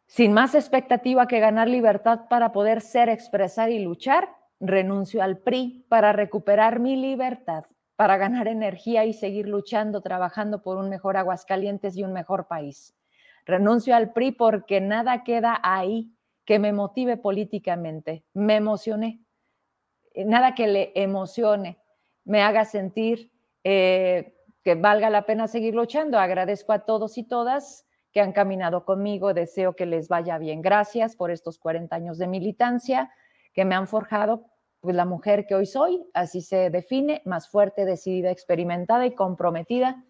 [0.06, 4.30] sin más expectativa que ganar libertad para poder ser, expresar y luchar,
[4.60, 7.66] renuncio al PRI para recuperar mi libertad,
[8.02, 12.96] para ganar energía y seguir luchando, trabajando por un mejor Aguascalientes y un mejor país.
[13.46, 16.12] Renuncio al PRI porque nada queda ahí
[16.44, 18.24] que me motive políticamente.
[18.34, 19.22] Me emocioné.
[20.16, 21.78] Nada que le emocione,
[22.26, 23.32] me haga sentir
[23.64, 24.34] eh,
[24.64, 26.18] que valga la pena seguir luchando.
[26.18, 29.36] Agradezco a todos y todas que han caminado conmigo.
[29.36, 30.64] Deseo que les vaya bien.
[30.64, 33.12] Gracias por estos 40 años de militancia
[33.54, 34.51] que me han forjado
[34.82, 40.04] pues la mujer que hoy soy, así se define, más fuerte, decidida, experimentada y comprometida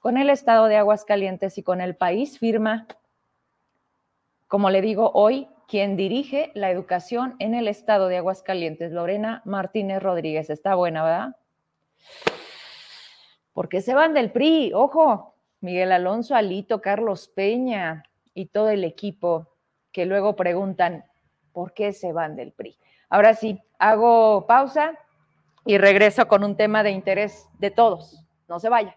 [0.00, 2.86] con el estado de Aguascalientes y con el país, firma,
[4.48, 10.02] como le digo hoy, quien dirige la educación en el estado de Aguascalientes, Lorena Martínez
[10.02, 10.50] Rodríguez.
[10.50, 11.36] Está buena, ¿verdad?
[13.52, 14.72] ¿Por qué se van del PRI?
[14.74, 19.56] Ojo, Miguel Alonso, Alito, Carlos Peña y todo el equipo
[19.90, 21.04] que luego preguntan
[21.52, 22.76] por qué se van del PRI.
[23.08, 24.98] Ahora sí, hago pausa
[25.64, 28.24] y regreso con un tema de interés de todos.
[28.48, 28.96] No se vaya.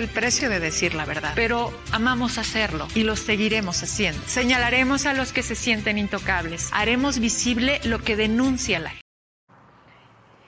[0.07, 4.21] precio de decir la verdad, pero amamos hacerlo y lo seguiremos haciendo.
[4.27, 6.69] Señalaremos a los que se sienten intocables.
[6.73, 9.01] Haremos visible lo que denuncia la gente.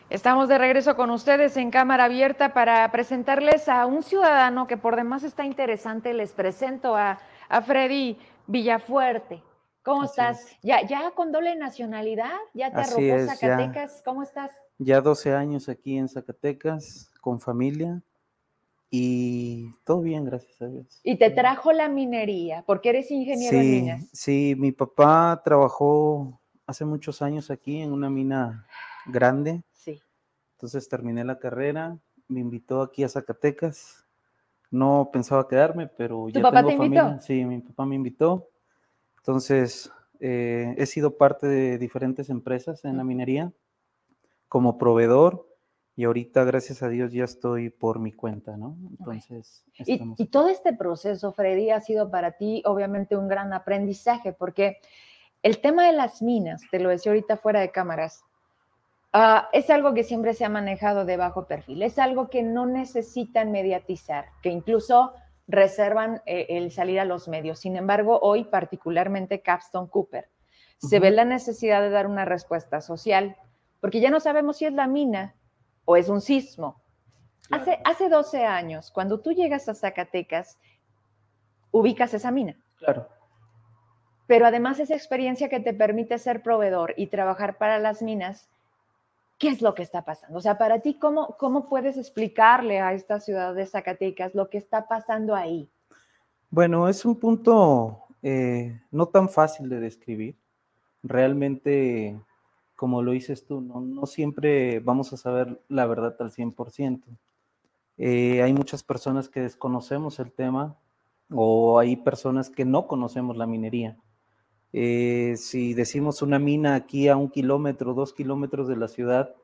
[0.09, 4.95] Estamos de regreso con ustedes en cámara abierta para presentarles a un ciudadano que por
[4.95, 6.13] demás está interesante.
[6.13, 9.41] Les presento a, a Freddy Villafuerte.
[9.83, 10.45] ¿Cómo estás?
[10.61, 12.37] ¿Ya, ¿Ya con doble nacionalidad?
[12.53, 14.01] ¿Ya te arrojó Zacatecas?
[14.05, 14.51] ¿Cómo estás?
[14.77, 18.01] Ya 12 años aquí en Zacatecas, con familia,
[18.95, 21.01] y todo bien, gracias a Dios.
[21.03, 24.09] Y te trajo la minería, porque eres ingeniero en minas.
[24.13, 28.67] Sí, mi papá trabajó hace muchos años aquí en una mina
[29.07, 29.63] grande.
[29.71, 29.99] Sí.
[30.51, 34.05] Entonces terminé la carrera, me invitó aquí a Zacatecas.
[34.69, 37.19] No pensaba quedarme, pero ya papá te invitó?
[37.19, 38.47] Sí, mi papá me invitó.
[39.17, 43.51] Entonces, eh, he sido parte de diferentes empresas en la minería
[44.47, 45.47] como proveedor
[45.95, 48.75] y ahorita, gracias a Dios, ya estoy por mi cuenta, ¿no?
[48.89, 49.63] Entonces...
[49.77, 54.77] Y, todo este proceso, Freddy, ha sido para ti obviamente un gran aprendizaje, porque
[55.43, 58.23] el tema de las minas, te lo decía ahorita fuera de cámaras,
[59.11, 62.65] ah, es algo que siempre se ha manejado de bajo perfil, es algo que no
[62.65, 65.13] necesitan mediatizar, que incluso
[65.47, 67.59] reservan eh, el salir a los medios.
[67.59, 70.27] Sin embargo, hoy particularmente Capstone Cooper,
[70.79, 73.37] se ve la necesidad de dar una respuesta social
[73.79, 75.35] porque ya no sabemos si es la mina
[75.85, 76.81] o es un sismo.
[77.51, 80.57] Hace, hace 12 años, cuando tú llegas a Zacatecas,
[81.71, 82.55] ubicas esa mina.
[82.77, 83.07] Claro.
[84.27, 88.49] Pero además esa experiencia que te permite ser proveedor y trabajar para las minas,
[89.37, 90.37] ¿qué es lo que está pasando?
[90.37, 94.57] O sea, para ti, ¿cómo, cómo puedes explicarle a esta ciudad de Zacatecas lo que
[94.57, 95.69] está pasando ahí?
[96.49, 100.37] Bueno, es un punto eh, no tan fácil de describir.
[101.03, 102.17] Realmente
[102.75, 107.01] como lo dices tú, no, siempre vamos a saber la verdad al 100%.
[107.97, 110.75] Eh, hay muchas personas que desconocemos el tema
[111.29, 113.97] o hay personas que no conocemos la minería.
[114.73, 119.35] Eh, si decimos una mina aquí a un kilómetro, dos kilómetros de la ciudad,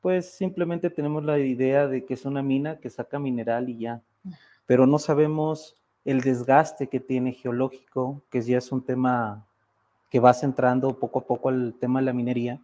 [0.00, 4.02] pues simplemente tenemos la idea de que es una mina que saca mineral y ya,
[4.66, 9.46] pero no sabemos el desgaste que tiene geológico, que ya es un tema
[10.14, 12.62] que va centrando poco a poco el tema de la minería.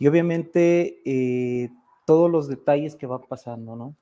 [0.00, 1.70] Y obviamente eh,
[2.06, 3.94] todos los detalles que van pasando, ¿no?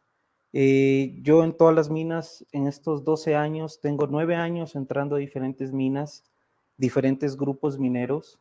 [0.55, 5.19] Eh, yo en todas las minas, en estos 12 años, tengo 9 años entrando a
[5.19, 6.25] diferentes minas,
[6.79, 8.41] diferentes grupos mineros,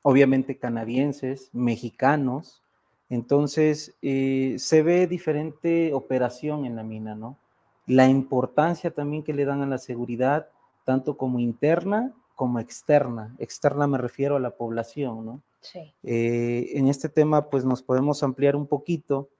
[0.00, 2.62] obviamente canadienses, mexicanos.
[3.10, 7.36] Entonces, eh, se ve diferente operación en la mina, ¿no?
[7.84, 10.48] La importancia también que le dan a la seguridad,
[10.86, 13.34] tanto como interna como externa.
[13.38, 15.42] Externa me refiero a la población, ¿no?
[15.60, 15.92] Sí.
[16.04, 19.30] Eh, en este tema, pues nos podemos ampliar un poquito.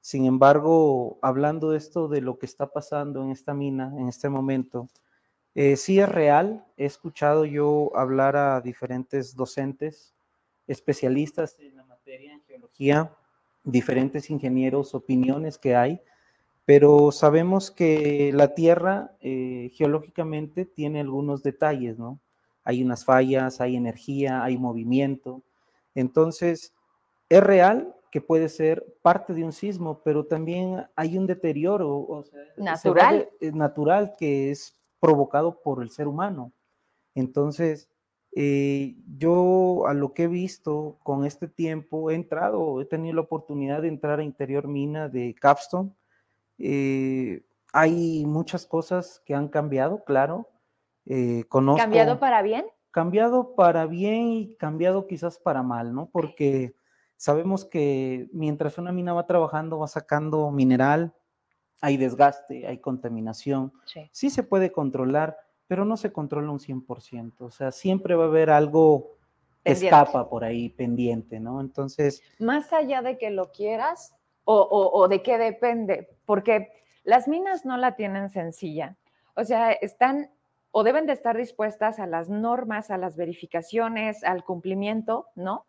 [0.00, 4.28] Sin embargo, hablando de esto, de lo que está pasando en esta mina en este
[4.28, 4.88] momento,
[5.54, 6.66] eh, sí es real.
[6.76, 10.14] He escuchado yo hablar a diferentes docentes,
[10.66, 13.12] especialistas en la materia, en geología,
[13.62, 16.00] diferentes ingenieros, opiniones que hay,
[16.64, 22.20] pero sabemos que la Tierra eh, geológicamente tiene algunos detalles, ¿no?
[22.66, 25.42] Hay unas fallas, hay energía, hay movimiento.
[25.94, 26.74] Entonces,
[27.28, 32.24] es real que puede ser parte de un sismo, pero también hay un deterioro
[32.56, 33.28] natural.
[33.52, 36.52] natural que es provocado por el ser humano.
[37.14, 37.88] Entonces,
[38.34, 43.20] eh, yo a lo que he visto con este tiempo, he entrado, he tenido la
[43.22, 45.92] oportunidad de entrar a Interior Mina de Capstone.
[46.58, 50.48] Eh, hay muchas cosas que han cambiado, claro.
[51.06, 52.66] Eh, ¿Cambiado para bien?
[52.90, 56.08] Cambiado para bien y cambiado quizás para mal, ¿no?
[56.10, 56.74] Porque
[57.16, 61.14] sabemos que mientras una mina va trabajando, va sacando mineral,
[61.80, 63.72] hay desgaste, hay contaminación.
[64.10, 65.36] Sí, se puede controlar,
[65.66, 67.34] pero no se controla un 100%.
[67.40, 69.16] O sea, siempre va a haber algo
[69.62, 71.60] que escapa por ahí pendiente, ¿no?
[71.60, 72.22] Entonces...
[72.38, 76.70] Más allá de que lo quieras o, o de qué depende, porque
[77.04, 78.96] las minas no la tienen sencilla.
[79.34, 80.30] O sea, están
[80.78, 85.64] o deben de estar dispuestas a las normas, a las verificaciones, al cumplimiento, ¿no?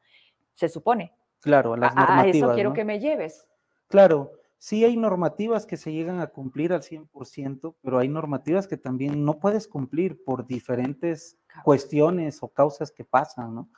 [0.53, 1.13] Se supone.
[1.39, 2.25] Claro, a las normativas.
[2.25, 3.47] A eso quiero que me lleves.
[3.87, 8.75] Claro, sí hay normativas que se llegan a cumplir al 100%, pero hay normativas que
[8.75, 13.69] también no puedes cumplir por diferentes cuestiones o causas que pasan, ¿no?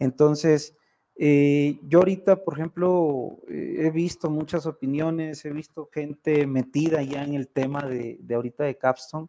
[0.00, 0.76] Entonces,
[1.14, 7.22] eh, yo ahorita, por ejemplo, eh, he visto muchas opiniones, he visto gente metida ya
[7.22, 9.28] en el tema de, de ahorita de Capstone,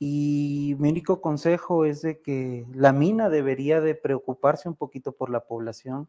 [0.00, 5.30] y mi único consejo es de que la mina debería de preocuparse un poquito por
[5.30, 6.08] la población.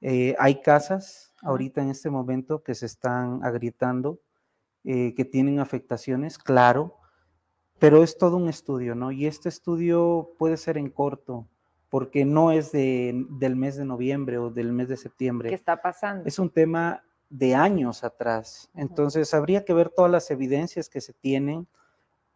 [0.00, 4.20] Eh, hay casas ahorita en este momento que se están agrietando,
[4.84, 6.98] que tienen afectaciones, claro,
[7.78, 9.12] pero es todo un estudio, ¿no?
[9.12, 11.46] Y este estudio puede ser en corto,
[11.88, 15.48] porque no es de, del mes de noviembre o del mes de septiembre.
[15.48, 16.24] ¿Qué está pasando?
[16.26, 18.70] Es un tema de años atrás.
[18.74, 21.68] Entonces, habría que ver todas las evidencias que se tienen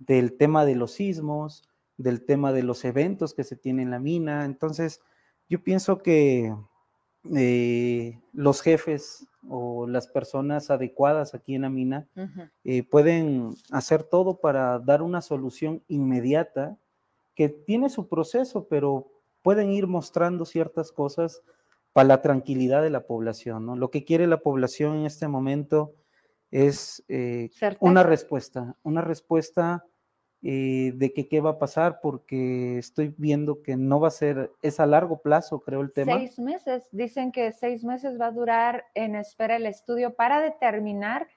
[0.06, 1.62] del tema de los sismos,
[1.96, 4.44] del tema de los eventos que se tienen en la mina.
[4.44, 5.00] Entonces,
[5.48, 6.54] yo pienso que
[7.36, 12.08] eh, los jefes o las personas adecuadas aquí en la mina
[12.64, 16.76] eh, pueden hacer todo para dar una solución inmediata
[17.34, 19.08] que tiene su proceso, pero
[19.42, 21.42] pueden ir mostrando ciertas cosas
[21.92, 23.66] para la tranquilidad de la población.
[23.66, 23.76] ¿no?
[23.76, 25.94] Lo que quiere la población en este momento
[26.50, 27.50] es eh,
[27.80, 29.84] una respuesta, una respuesta
[30.44, 34.50] eh, de que qué va a pasar, porque estoy viendo que no va a ser,
[34.60, 36.14] es a largo plazo, creo, el tema.
[36.14, 41.28] Seis meses, dicen que seis meses va a durar en espera el estudio para determinar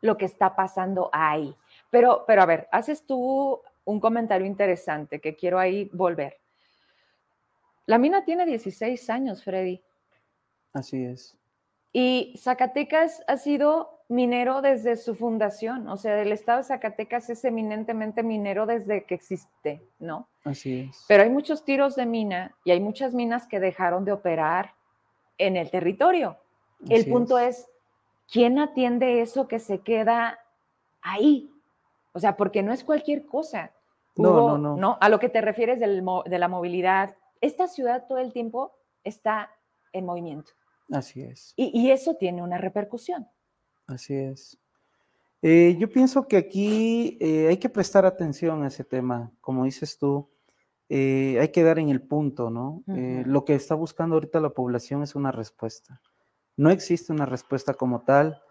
[0.00, 1.54] lo que está pasando ahí.
[1.90, 6.38] Pero, pero a ver, haces tú un comentario interesante que quiero ahí volver.
[7.84, 9.82] La mina tiene 16 años, Freddy.
[10.72, 11.36] Así es.
[11.92, 17.44] Y Zacatecas ha sido minero desde su fundación, o sea, el estado de Zacatecas es
[17.44, 20.28] eminentemente minero desde que existe, ¿no?
[20.44, 21.04] Así es.
[21.06, 24.74] Pero hay muchos tiros de mina y hay muchas minas que dejaron de operar
[25.36, 26.38] en el territorio.
[26.88, 27.68] el punto es.
[28.30, 30.38] ¿quién atiende eso que se queda
[31.00, 31.50] ahí?
[32.12, 33.72] O sea, porque no es cualquier cosa.
[34.16, 38.32] no, no, no, A lo que te refieres de la movilidad, esta ciudad todo el
[38.32, 38.72] tiempo
[39.04, 39.50] está
[39.92, 40.52] en movimiento.
[40.90, 41.52] Así es.
[41.56, 43.28] y eso tiene una repercusión.
[43.88, 44.58] Así es.
[45.40, 49.98] Eh, yo pienso que aquí eh, hay que prestar atención a ese tema, como dices
[49.98, 50.28] tú,
[50.88, 52.82] eh, hay que dar en el punto, ¿no?
[52.86, 56.00] lo que está buscando ahorita la población es una respuesta.
[56.56, 58.42] No existe una respuesta como tal.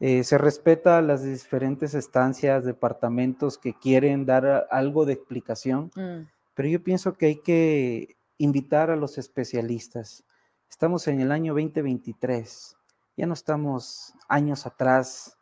[0.00, 6.28] se respeta las diferentes estancias, departamentos que quieren dar algo de explicación, mm.
[6.54, 10.24] pero yo pienso que hay que invitar a los especialistas.
[10.68, 12.76] Estamos en el año 2023
[13.16, 15.38] ya no estamos años atrás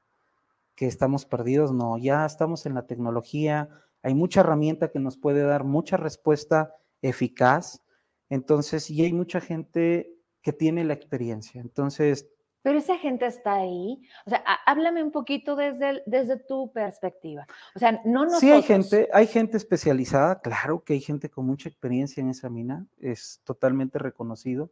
[0.75, 3.69] que estamos perdidos, no, ya estamos en la tecnología,
[4.03, 7.83] hay mucha herramienta que nos puede dar mucha respuesta eficaz,
[8.29, 12.29] entonces, y hay mucha gente que tiene la experiencia, entonces...
[12.63, 14.01] Pero esa gente está ahí.
[14.25, 17.45] O sea, háblame un poquito desde, desde tu perspectiva.
[17.75, 18.41] O sea, no nosotros.
[18.41, 22.49] Sí, hay gente, hay gente especializada, claro que hay gente con mucha experiencia en esa
[22.49, 24.71] mina, es totalmente reconocido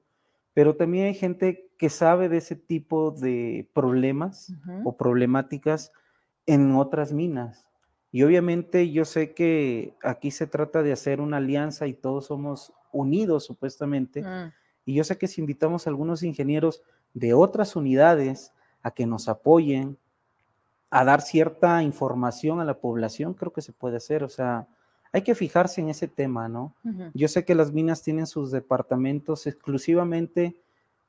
[0.55, 4.53] pero también hay gente que sabe de ese tipo de problemas
[4.85, 5.93] o problemáticas
[6.47, 7.67] en otras minas.
[8.13, 12.73] Y obviamente yo sé que aquí se trata de hacer una alianza y todos somos
[12.93, 14.23] unidos supuestamente.
[14.23, 14.53] Mm.
[14.85, 16.83] Y yo sé que si invitamos a algunos ingenieros
[17.15, 19.97] de otras unidades a que nos apoyen,
[20.91, 24.25] a dar cierta información a la población, creo que se puede hacer.
[24.25, 24.67] O sea,
[25.13, 26.75] hay que fijarse en ese tema, ¿no?
[27.15, 30.57] Yo sé que las minas tienen sus departamentos exclusivamente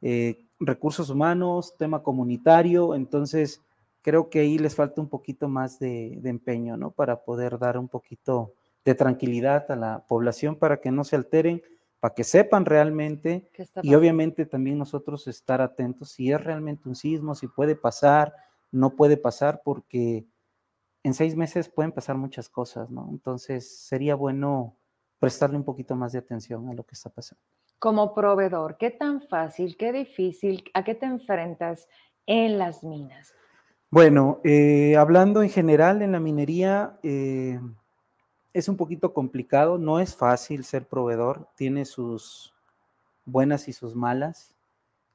[0.02, 3.62] eh, recursos humanos, tema comunitario, entonces
[4.02, 6.91] creo que ahí les falta un poquito más de, empeño, ¿no?
[6.91, 11.62] Para poder dar un poquito de tranquilidad a la población para que no se alteren,
[11.99, 13.47] para que sepan realmente
[13.84, 18.34] y obviamente también nosotros estar atentos si es realmente un sismo, si puede pasar,
[18.72, 20.26] no puede pasar, porque
[21.04, 23.08] en seis meses pueden pasar muchas cosas, ¿no?
[23.10, 24.76] Entonces sería bueno
[25.20, 27.41] prestarle un poquito más de atención a lo que está pasando.
[27.80, 31.88] Como proveedor, ¿qué tan fácil, qué difícil, a qué te enfrentas
[32.26, 33.34] en las minas?
[33.89, 37.60] Bueno, eh, hablando en general en la minería, eh,
[38.54, 42.54] es un poquito complicado, no es fácil ser proveedor, tiene sus
[43.26, 44.54] buenas y sus malas.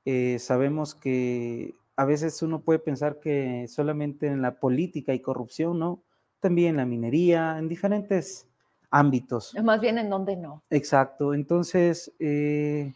[0.04, 5.78] Eh, sabemos que a veces uno puede pensar que solamente en la política y corrupción,
[5.78, 6.02] ¿no?
[6.40, 8.46] También en la minería, en diferentes
[8.90, 9.54] ámbitos.
[9.62, 10.62] Más bien en donde no.
[10.70, 11.32] Exacto.
[11.32, 12.92] Entonces, eh,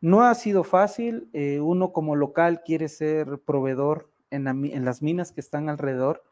[0.00, 1.28] no ha sido fácil.
[1.32, 6.22] Eh, uno como local quiere ser proveedor en, las minas que están alrededor.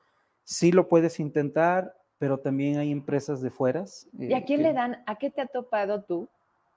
[0.45, 4.09] Sí lo puedes intentar, pero también hay empresas de fueras.
[4.18, 6.28] ¿Y a eh, quién le dan, a qué te ha topado tú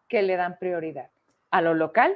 [0.08, 1.10] que le dan prioridad?
[1.52, 2.16] ¿A lo local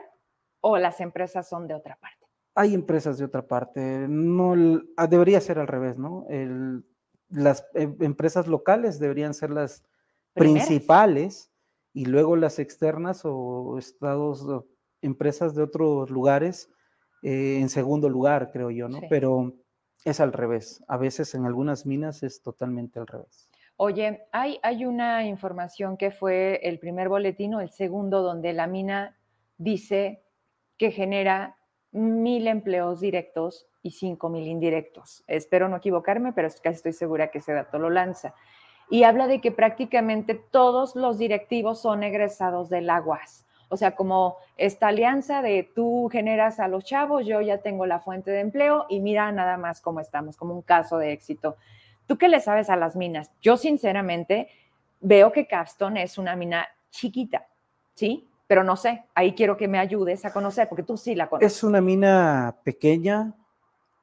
[0.62, 2.26] o las empresas son de otra parte?
[2.58, 4.08] Hay empresas de otra parte.
[4.10, 4.55] No,
[4.97, 6.26] ah, debería ser al revés, ¿no?
[7.30, 9.84] las em, empresas locales deberían ser las
[10.34, 11.51] principales
[11.93, 14.45] y luego las externas o estados,
[15.01, 16.70] empresas de otros lugares
[17.22, 19.01] eh, en segundo lugar, creo yo, ¿no?
[19.10, 19.53] Pero
[20.03, 20.84] es al revés.
[20.88, 23.49] A veces en algunas minas es totalmente al revés.
[23.76, 28.66] Oye, hay, hay una información que fue el primer boletín o el segundo donde la
[28.66, 29.16] mina
[29.58, 30.24] dice
[30.78, 31.58] que genera
[31.92, 35.24] mil empleos directos y cinco mil indirectos.
[35.28, 38.34] Espero no equivocarme, pero casi estoy segura que ese dato lo lanza.
[38.90, 43.46] Y habla de que prácticamente todos los directivos son egresados del Aguas.
[43.70, 48.00] O sea, como esta alianza de tú generas a los chavos, yo ya tengo la
[48.00, 51.58] fuente de empleo y mira nada más cómo estamos, como un caso de éxito.
[52.06, 53.32] ¿Tú qué le sabes a las minas?
[53.42, 54.48] Yo sinceramente
[55.02, 57.46] veo que Capstone es una mina chiquita,
[57.94, 58.26] ¿sí?
[58.48, 61.54] Pero no sé, ahí quiero que me ayudes a conocer, porque tú sí la conoces.
[61.54, 63.36] Es una mina pequeña,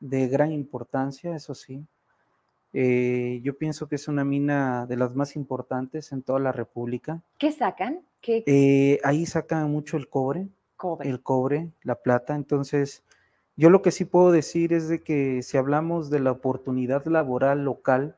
[0.01, 1.83] de gran importancia, eso sí.
[2.75, 7.23] Eh, yo pienso que es una mina de las más importantes en toda la República.
[7.39, 8.01] ¿Qué sacan?
[8.27, 12.35] Eh, ahí sacan mucho el cobre, cobre, el cobre, la plata.
[12.35, 13.03] Entonces,
[13.57, 17.65] yo lo que sí puedo decir es de que si hablamos de la oportunidad laboral
[17.65, 18.17] local,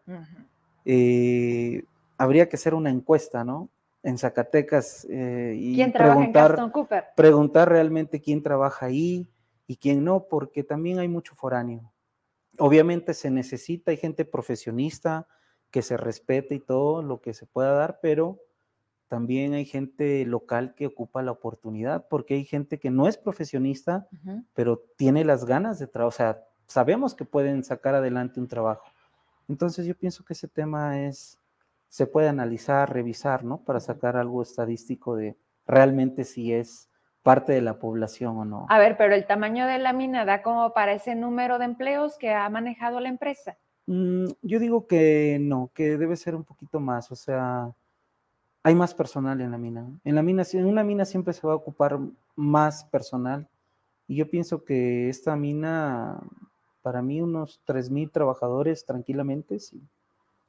[0.84, 1.84] eh,
[2.16, 3.68] habría que hacer una encuesta, ¿no?
[4.06, 7.04] En Zacatecas y ¿Quién preguntar, en Cooper?
[7.16, 9.26] preguntar realmente quién trabaja ahí
[9.66, 11.92] y quién no, porque también hay mucho foráneo.
[12.58, 15.26] Obviamente se necesita, hay gente profesionista
[15.72, 18.38] que se respete y todo lo que se pueda dar, pero
[19.08, 24.08] también hay gente local que ocupa la oportunidad, porque hay gente que no es profesionista,
[24.54, 28.86] pero tiene las ganas de trabajar, o sea, sabemos que pueden sacar adelante un trabajo.
[29.48, 31.40] Entonces yo pienso que ese tema es,
[31.96, 33.62] se puede analizar, revisar, ¿no?
[33.64, 35.34] Para sacar algo estadístico de
[35.66, 36.90] realmente si es
[37.22, 38.66] parte de la población o no.
[38.68, 42.18] A ver, pero el tamaño de la mina da como para ese número de empleos
[42.18, 43.56] que ha manejado la empresa.
[43.86, 47.72] Mm, yo digo que no, que debe ser un poquito más, o sea,
[48.62, 49.86] hay más personal en la mina.
[50.04, 51.98] En la mina, en una mina siempre se va a ocupar
[52.34, 53.48] más personal
[54.06, 56.20] y yo pienso que esta mina,
[56.82, 59.80] para mí, unos 3.000 trabajadores tranquilamente, sí.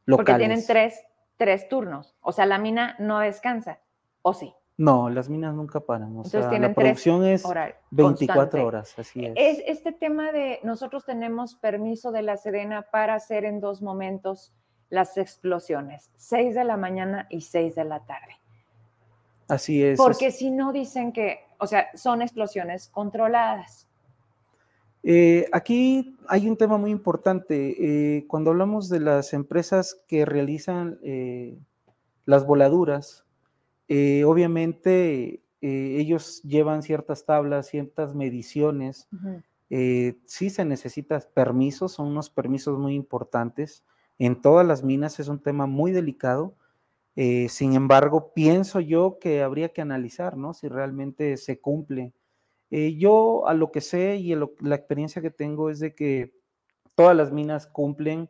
[0.05, 0.25] Locales.
[0.25, 1.05] Porque tienen tres,
[1.38, 3.79] tres turnos, o sea, la mina no descansa,
[4.21, 4.53] ¿o sí?
[4.77, 6.15] No, las minas nunca paran.
[6.17, 7.43] O sea, la producción es
[7.89, 9.33] 24 horas, así es.
[9.35, 9.63] es.
[9.65, 14.53] Este tema de nosotros tenemos permiso de la Sedena para hacer en dos momentos
[14.89, 18.39] las explosiones, 6 de la mañana y 6 de la tarde.
[19.47, 19.97] Así es.
[19.97, 23.86] Porque si no dicen que, o sea, son explosiones controladas.
[25.09, 28.17] Eh, aquí hay un tema muy importante.
[28.17, 31.57] Eh, cuando hablamos de las empresas que realizan eh,
[32.25, 33.25] las voladuras,
[33.87, 39.07] obviamente ellos llevan ciertas tablas, ciertas mediciones.
[39.69, 43.85] Sí se necesitan permisos, son unos permisos muy importantes.
[44.19, 46.53] En todas las minas es un tema muy delicado.
[47.15, 50.53] sin embargo, pienso yo que habría que analizar, ¿no?
[50.53, 52.11] Si realmente se cumple.
[52.70, 56.34] Yo a lo que sé y la experiencia que tengo es de que
[56.95, 58.30] todas las minas cumplen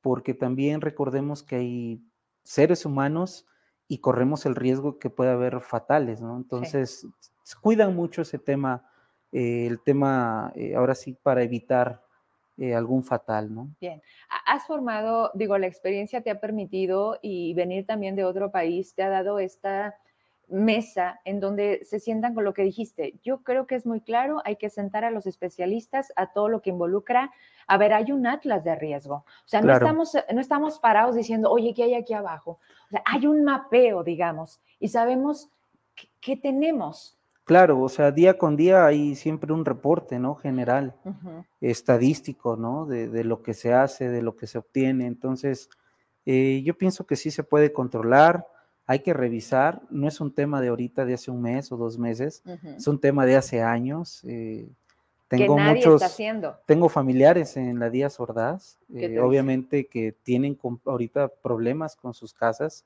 [0.00, 2.02] porque también recordemos que hay
[2.42, 3.46] seres humanos
[3.88, 6.36] y corremos el riesgo que puede haber fatales, ¿no?
[6.36, 7.06] Entonces,
[7.60, 8.86] cuidan mucho ese tema,
[9.32, 12.02] eh, el tema, eh, ahora sí, para evitar
[12.58, 13.74] eh, algún fatal, ¿no?
[13.80, 14.02] Bien,
[14.46, 19.02] has formado, digo, la experiencia te ha permitido y venir también de otro país te
[19.02, 19.96] ha dado esta
[20.48, 23.18] mesa en donde se sientan con lo que dijiste.
[23.22, 26.62] Yo creo que es muy claro, hay que sentar a los especialistas a todo lo
[26.62, 27.30] que involucra.
[27.66, 29.16] A ver, hay un atlas de riesgo.
[29.16, 32.58] O sea, no, estamos, no estamos parados diciendo, oye, ¿qué hay aquí abajo?
[32.86, 35.50] O sea, hay un mapeo, digamos, y sabemos
[36.20, 37.18] qué tenemos.
[37.44, 40.34] Claro, o sea, día con día hay siempre un reporte, ¿no?
[40.34, 40.94] General,
[41.60, 42.86] estadístico, ¿no?
[42.86, 45.06] De, lo que se hace, de lo que se obtiene.
[45.06, 45.68] Entonces,
[46.24, 48.46] eh, yo pienso que sí se puede controlar
[48.86, 51.98] hay que revisar, no es un tema de ahorita, de hace un mes o dos
[51.98, 52.42] meses,
[52.76, 54.22] es un tema de hace años.
[54.24, 54.68] Eh,
[55.28, 56.02] tengo muchos,
[56.66, 62.84] tengo familiares en la Díaz Ordaz, eh, obviamente que tienen ahorita problemas con sus casas,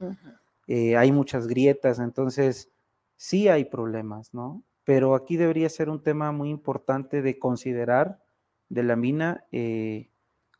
[0.68, 2.70] eh, hay muchas grietas, entonces
[3.16, 4.62] sí hay problemas, ¿no?
[4.84, 8.20] Pero aquí debería ser un tema muy importante de considerar
[8.68, 9.44] de la mina.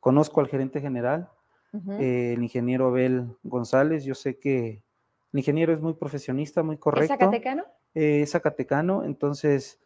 [0.01, 1.30] conozco al gerente general,
[1.99, 4.82] el ingeniero Abel González, yo sé que
[5.32, 7.12] el ingeniero es muy profesionista, muy correcto.
[7.12, 7.64] ¿Es zacatecano?
[7.94, 9.80] Eh, es zacatecano, entonces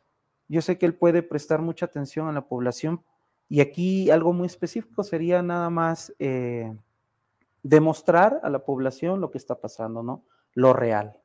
[0.48, 3.02] yo sé que él puede prestar mucha atención a la población
[3.48, 6.74] y aquí algo muy específico sería nada más eh,
[7.62, 10.24] demostrar a la población lo que está pasando, ¿no?
[10.54, 11.18] Lo real.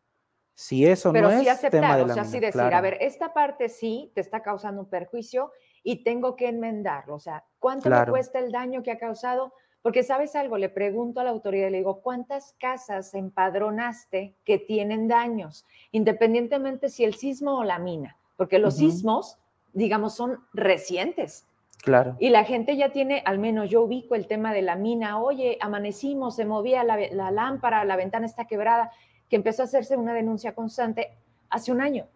[0.54, 2.98] Si eso Pero no sí es tema de la o sea, sí decir, a ver,
[3.00, 5.52] esta parte sí te está causando un perjuicio
[5.84, 7.16] y tengo que enmendarlo.
[7.16, 9.54] O sea, ¿cuánto me cuesta el daño que ha causado?
[9.88, 15.08] Porque sabes algo, le pregunto a la autoridad, le digo, ¿cuántas casas empadronaste que tienen
[15.08, 15.66] daños?
[15.94, 19.38] Independientemente si el sismo o la mina, porque los sismos,
[19.72, 21.48] digamos, son recientes.
[21.84, 22.18] Claro.
[22.20, 25.58] Y la gente ya tiene, al menos yo ubico el tema de la mina, oye,
[25.62, 28.92] amanecimos, se movía la, la lámpara, la ventana está quebrada,
[29.30, 31.14] que empezó a hacerse una denuncia constante
[31.50, 32.08] hace un año.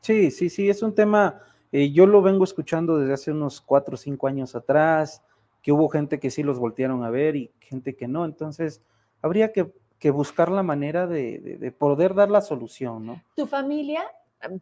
[0.00, 3.94] Sí, sí, sí, es un tema, eh, yo lo vengo escuchando desde hace unos cuatro
[3.94, 5.22] o cinco años atrás,
[5.62, 8.82] que hubo gente que sí los voltearon a ver y gente que no, entonces
[9.22, 9.72] habría que,
[10.10, 13.22] buscar la manera de, poder dar la solución, ¿no?
[13.36, 14.02] Tu familia,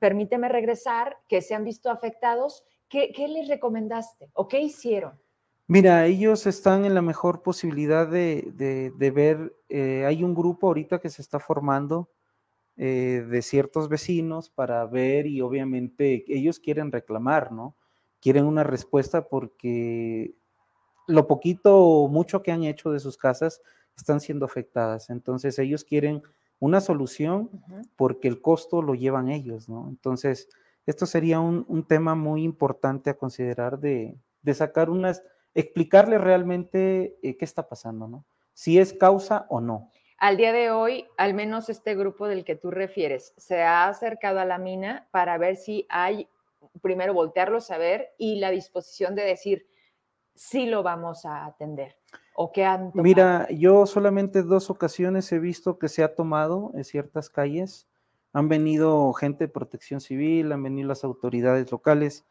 [0.01, 5.13] permíteme regresar, que se han visto afectados, ¿qué, les recomendaste o qué hicieron?
[5.69, 11.11] Mira, ellos están en la mejor posibilidad de, ver, eh, hay un grupo ahorita que
[11.11, 12.09] se está formando
[12.81, 17.77] eh, de ciertos vecinos para ver y obviamente ellos quieren reclamar, ¿no?
[18.21, 20.35] Quieren una respuesta porque
[21.09, 23.61] lo poquito o mucho que han hecho de sus casas
[23.97, 25.11] están siendo afectadas.
[25.11, 26.23] Entonces ellos quieren
[26.61, 27.51] una solución
[27.97, 29.89] porque el costo lo llevan ellos, ¿no?
[29.89, 30.49] Entonces,
[30.87, 34.17] esto sería un, tema muy importante a considerar de,
[34.55, 35.23] sacar unas,
[35.55, 38.25] explicarle realmente eh, qué está pasando, ¿no?
[38.55, 39.91] Si es causa o no.
[40.19, 44.41] Al día de hoy, al menos este grupo del que tú refieres, se ha acercado
[44.41, 46.29] a la mina para ver si hay,
[46.83, 49.69] primero voltearlos a ver y la disposición de decir,
[50.39, 51.97] sí lo vamos a atender.
[52.35, 56.85] ¿O qué han Mira, yo solamente dos ocasiones he visto que se ha tomado en
[56.85, 57.89] ciertas calles.
[58.33, 62.25] Han venido gente de protección civil, han venido las autoridades locales,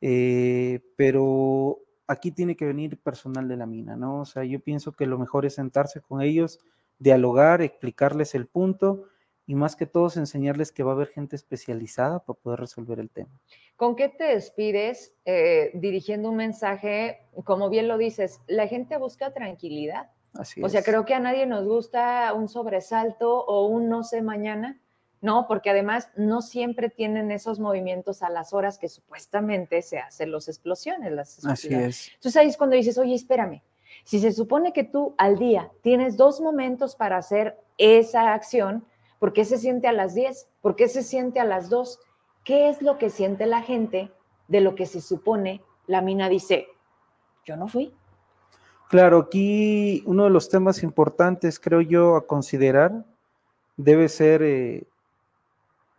[0.00, 4.20] eh, pero aquí tiene que venir personal de la mina, ¿no?
[4.20, 6.60] O sea, yo pienso que lo mejor es sentarse con ellos
[6.98, 9.04] dialogar, explicarles el punto
[9.48, 13.08] y más que todo enseñarles que va a haber gente especializada para poder resolver el
[13.08, 13.30] tema.
[13.76, 17.22] ¿Con qué te despides eh, dirigiendo un mensaje?
[17.44, 20.10] Como bien lo dices, la gente busca tranquilidad.
[20.34, 24.20] Así o sea, creo que a nadie nos gusta un sobresalto o un no sé
[24.20, 24.82] mañana,
[25.22, 25.46] ¿no?
[25.48, 30.48] Porque además no siempre tienen esos movimientos a las horas que supuestamente se hacen las
[30.48, 31.10] explosiones.
[31.10, 32.10] Las Así es.
[32.16, 33.62] Entonces ahí es cuando dices, oye, espérame,
[34.04, 38.84] si se supone que tú al día tienes dos momentos para hacer esa acción,
[39.18, 40.48] ¿por qué se siente a las 10?
[40.60, 42.00] ¿Por qué se siente a las 2?
[42.44, 44.10] ¿Qué es lo que siente la gente
[44.48, 46.68] de lo que se supone la mina dice?
[47.44, 47.94] Yo no fui.
[48.88, 53.04] Claro, aquí uno de los temas importantes, creo yo, a considerar
[53.76, 54.86] debe ser eh,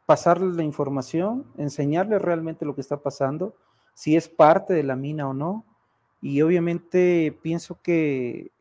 [0.05, 3.55] pasarle la información, enseñarle realmente lo que está pasando,
[3.93, 5.65] si es parte de la mina o no,
[6.21, 8.51] y obviamente pienso que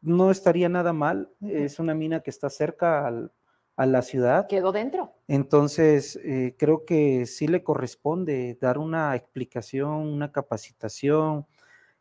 [0.00, 1.30] no estaría nada mal.
[1.40, 3.06] Es una mina que está cerca
[3.76, 4.46] a la ciudad.
[4.46, 5.12] Quedó dentro.
[5.28, 11.46] Entonces, eh, creo que sí le corresponde dar una explicación, una capacitación,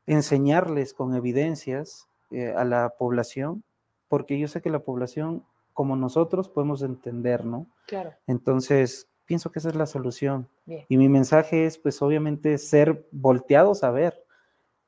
[0.05, 3.63] enseñarles con evidencias eh, a la población,
[4.07, 5.43] porque yo sé que la población,
[5.73, 7.67] como nosotros, podemos entender, ¿no?
[7.87, 8.13] Claro.
[8.27, 10.49] Entonces, pienso que esa es la solución.
[10.87, 14.22] Y mi mensaje es, pues, obviamente, ser volteados a ver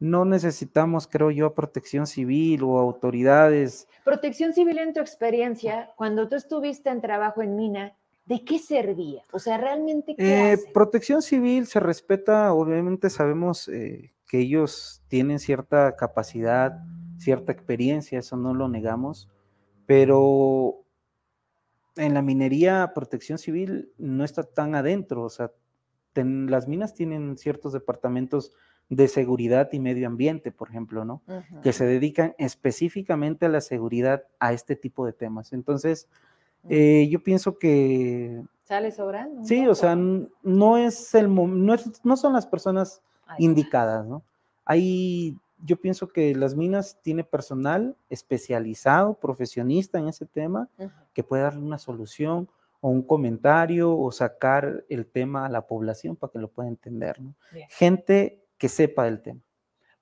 [0.06, 3.88] no necesitamos, creo yo, protección civil o autoridades.
[4.04, 9.24] Protección civil en tu experiencia, cuando tú estuviste en trabajo en mina, ¿de qué servía?
[9.32, 15.40] O sea, realmente qué eh, Protección civil se respeta, obviamente sabemos eh, que ellos tienen
[15.40, 16.84] cierta capacidad,
[17.18, 19.28] cierta experiencia, eso no lo negamos,
[19.88, 20.84] pero
[21.96, 25.52] en la minería protección civil no está tan adentro, o sea,
[26.14, 28.54] las minas tienen ciertos departamentos
[28.90, 31.22] de seguridad y medio ambiente, por ejemplo, ¿no?
[31.64, 35.54] Que se dedican específicamente a la seguridad a este tipo de temas.
[35.54, 36.08] Entonces,
[36.70, 38.44] eh, yo pienso que...
[38.64, 39.44] Sale sobrando.
[39.44, 43.02] Sí, o sea, no es el no, no son las personas
[43.38, 44.24] indicadas, ¿no?
[44.66, 50.70] Hay, yo pienso que las minas tiene personal especializado, profesionista en ese tema,
[51.14, 52.50] que puede darle una solución
[52.82, 57.22] o un comentario o sacar el tema a la población para que lo pueda entender,
[57.22, 57.36] ¿no?
[57.70, 59.42] Gente que sepa del tema.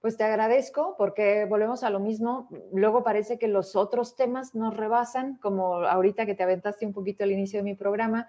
[0.03, 2.49] Pues te agradezco porque volvemos a lo mismo.
[2.73, 7.23] Luego parece que los otros temas nos rebasan, como ahorita que te aventaste un poquito
[7.23, 8.27] al inicio de mi programa,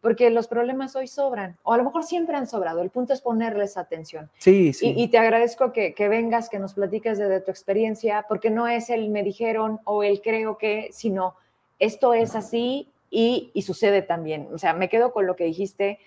[0.00, 2.82] porque los problemas hoy sobran, o a lo mejor siempre han sobrado.
[2.82, 4.30] El punto es ponerles atención.
[4.38, 4.94] Sí, sí.
[4.96, 9.10] Y, te agradezco que, vengas, que nos platiques de, tu experiencia, porque no es el
[9.10, 11.34] me dijeron o el creo que, sino
[11.80, 14.46] esto es así y, y sucede también.
[14.52, 15.98] O sea, me quedo con lo que dijiste.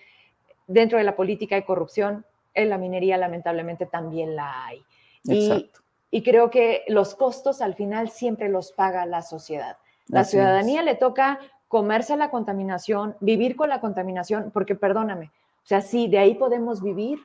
[0.66, 2.24] Dentro de la política hay corrupción,
[2.54, 4.84] en la minería lamentablemente también la hay.
[5.24, 5.70] Y,
[6.10, 9.76] y, creo que los costos al final siempre los paga la sociedad.
[10.08, 11.38] La ciudadanía le toca
[11.68, 15.30] comerse la contaminación, vivir con la contaminación, porque perdóname,
[15.64, 17.20] o sea, sí, de ahí podemos vivir,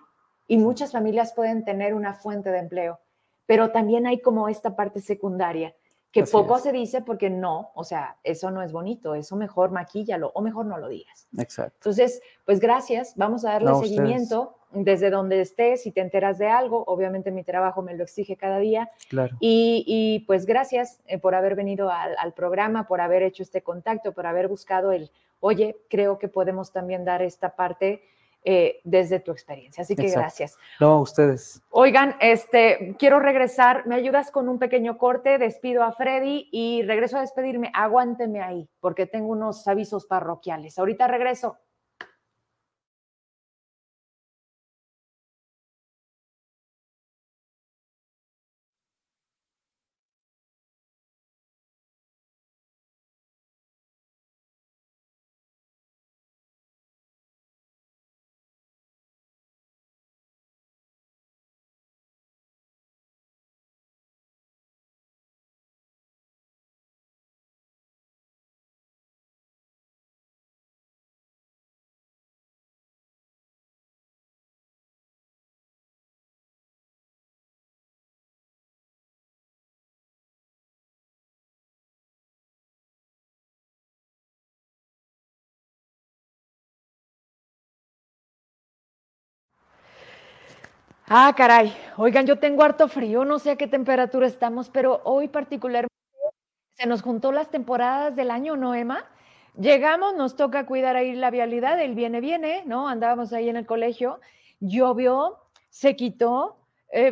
[0.48, 3.00] y muchas familias pueden tener una fuente de empleo,
[3.46, 5.76] pero también hay como esta parte secundaria
[6.12, 10.32] que poco se dice porque no, o sea, eso no es bonito, eso mejor maquíllalo
[10.34, 11.28] o mejor no lo digas.
[11.38, 11.76] Exacto.
[11.80, 16.84] Entonces, pues gracias, vamos a darle seguimiento desde donde estés, si te enteras de algo,
[16.88, 18.90] obviamente mi trabajo me lo exige cada día.
[19.10, 19.36] Claro.
[19.40, 24.26] Y, pues gracias eh, por haber venido al, programa, por haber hecho este contacto, por
[24.26, 28.02] haber buscado el, oye, creo que podemos también dar esta parte
[28.44, 29.82] eh, desde tu experiencia.
[29.82, 30.58] Así que gracias.
[30.80, 31.62] No, ustedes.
[31.70, 33.86] Oigan, este, quiero regresar.
[33.88, 35.38] ¿Me ayudas con un pequeño corte?
[35.38, 37.72] Despido a Freddy y regreso a despedirme.
[37.74, 40.80] Aguánteme ahí, porque tengo unos avisos parroquiales.
[40.80, 41.58] Ahorita regreso.
[91.10, 91.74] Ah, caray.
[91.96, 95.94] Oigan, yo tengo harto frío, no sé a qué temperatura estamos, pero hoy particularmente
[96.74, 99.06] se nos juntó las temporadas del año, ¿no, Emma?
[99.58, 102.90] Llegamos, nos toca cuidar ahí la vialidad, el viene, viene, ¿no?
[102.90, 104.20] Andábamos ahí en el colegio,
[104.60, 105.38] llovió,
[105.70, 106.58] se quitó,
[106.92, 107.12] eh,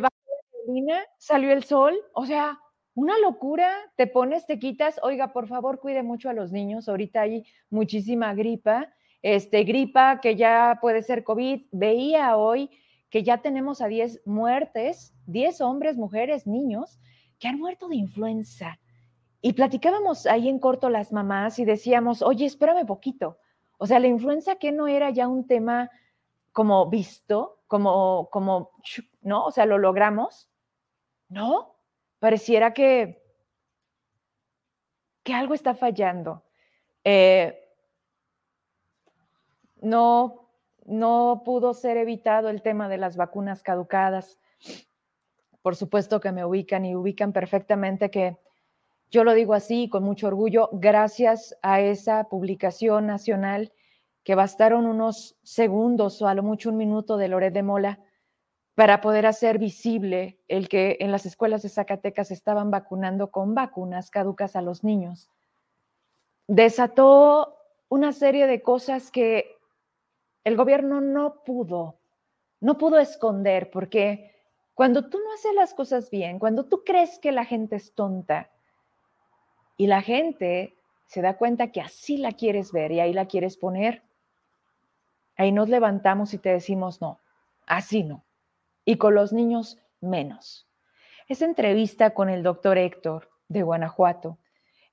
[1.18, 2.60] salió el sol, o sea,
[2.94, 7.22] una locura, te pones, te quitas, oiga, por favor, cuide mucho a los niños, ahorita
[7.22, 8.92] hay muchísima gripa,
[9.22, 12.70] este, gripa que ya puede ser COVID, veía hoy
[13.16, 17.00] que ya tenemos a 10 muertes, 10 hombres, mujeres, niños,
[17.38, 18.78] que han muerto de influenza.
[19.40, 23.38] Y platicábamos ahí en corto las mamás y decíamos, oye, espérame poquito.
[23.78, 25.90] O sea, la influenza que no era ya un tema
[26.52, 28.72] como visto, como, como,
[29.22, 29.46] ¿no?
[29.46, 30.50] O sea, lo logramos.
[31.30, 31.74] No,
[32.18, 33.24] pareciera que,
[35.22, 36.44] que algo está fallando.
[37.02, 37.58] Eh,
[39.80, 40.45] no,
[40.86, 44.38] no pudo ser evitado el tema de las vacunas caducadas.
[45.62, 48.36] Por supuesto que me ubican y ubican perfectamente que
[49.10, 53.72] yo lo digo así con mucho orgullo, gracias a esa publicación nacional
[54.24, 58.00] que bastaron unos segundos o a lo mucho un minuto de Loret de Mola
[58.74, 64.10] para poder hacer visible el que en las escuelas de Zacatecas estaban vacunando con vacunas
[64.10, 65.30] caducas a los niños.
[66.48, 67.56] Desató
[67.88, 69.55] una serie de cosas que
[70.46, 71.98] el gobierno no pudo,
[72.60, 74.32] no pudo esconder, porque
[74.74, 78.48] cuando tú no haces las cosas bien, cuando tú crees que la gente es tonta
[79.76, 80.76] y la gente
[81.06, 84.04] se da cuenta que así la quieres ver y ahí la quieres poner,
[85.36, 87.18] ahí nos levantamos y te decimos no,
[87.66, 88.24] así no.
[88.84, 90.68] Y con los niños menos.
[91.26, 94.38] Esa entrevista con el doctor Héctor de Guanajuato,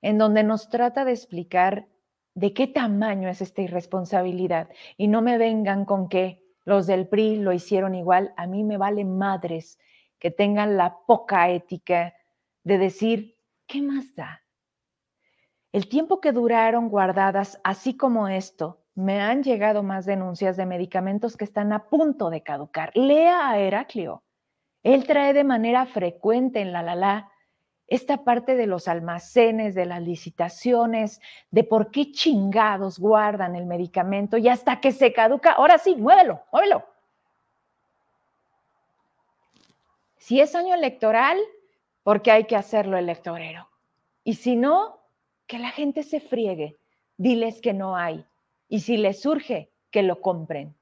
[0.02, 1.86] en donde nos trata de explicar
[2.34, 4.68] de qué tamaño es esta irresponsabilidad.
[4.96, 8.34] Y no me vengan con que los del PRI lo hicieron igual.
[8.36, 9.78] A mí me vale madres
[10.18, 12.14] que tengan la poca ética
[12.62, 14.42] de decir, ¿qué más da?
[15.72, 21.36] El tiempo que duraron guardadas, así como esto, me han llegado más denuncias de medicamentos
[21.36, 22.92] que están a punto de caducar.
[22.96, 24.22] Lea a Heraclio.
[24.82, 27.32] Él trae de manera frecuente en la la la
[27.86, 31.20] esta parte de los almacenes, de las licitaciones,
[31.50, 36.42] de por qué chingados guardan el medicamento y hasta que se caduca, ahora sí, muévelo,
[36.52, 36.84] muévelo.
[40.16, 41.38] Si es año electoral,
[42.02, 43.68] porque hay que hacerlo electorero.
[44.22, 45.00] Y si no,
[45.46, 46.78] que la gente se friegue,
[47.18, 48.24] diles que no hay.
[48.68, 50.74] Y si les surge, que lo compren.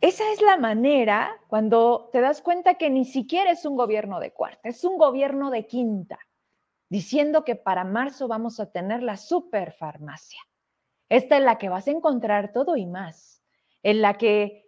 [0.00, 4.32] Esa es la manera cuando te das cuenta que ni siquiera es un gobierno de
[4.32, 6.18] cuarta, es un gobierno de quinta,
[6.88, 10.40] diciendo que para marzo vamos a tener la superfarmacia.
[11.08, 13.42] Esta es la que vas a encontrar todo y más,
[13.82, 14.66] en la que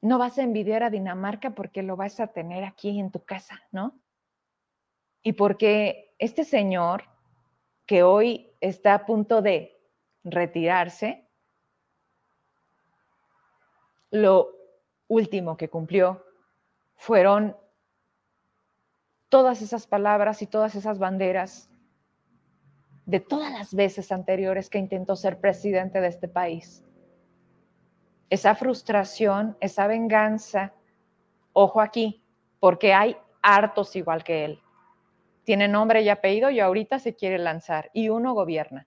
[0.00, 3.60] no vas a envidiar a Dinamarca porque lo vas a tener aquí en tu casa,
[3.72, 3.98] ¿no?
[5.22, 7.04] Y porque este señor
[7.86, 9.80] que hoy está a punto de
[10.22, 11.27] retirarse,
[14.10, 14.54] lo
[15.08, 16.24] último que cumplió
[16.96, 17.56] fueron
[19.28, 21.70] todas esas palabras y todas esas banderas
[23.06, 26.84] de todas las veces anteriores que intentó ser presidente de este país.
[28.30, 30.74] esa frustración, esa venganza,
[31.54, 32.22] ojo aquí,
[32.60, 34.62] porque hay hartos igual que él.
[35.44, 38.86] Tiene nombre y apellido y ahorita se quiere lanzar y uno gobierna.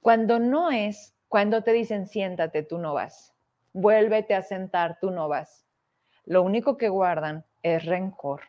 [0.00, 3.33] Cuando no es, cuando te dicen siéntate, tú no vas.
[3.74, 5.66] Vuélvete a sentar, tú no vas.
[6.24, 8.40] Lo único que guardan es rencor.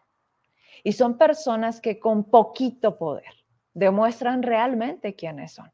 [0.83, 3.33] Y son personas que con poquito poder
[3.73, 5.71] demuestran realmente quiénes son.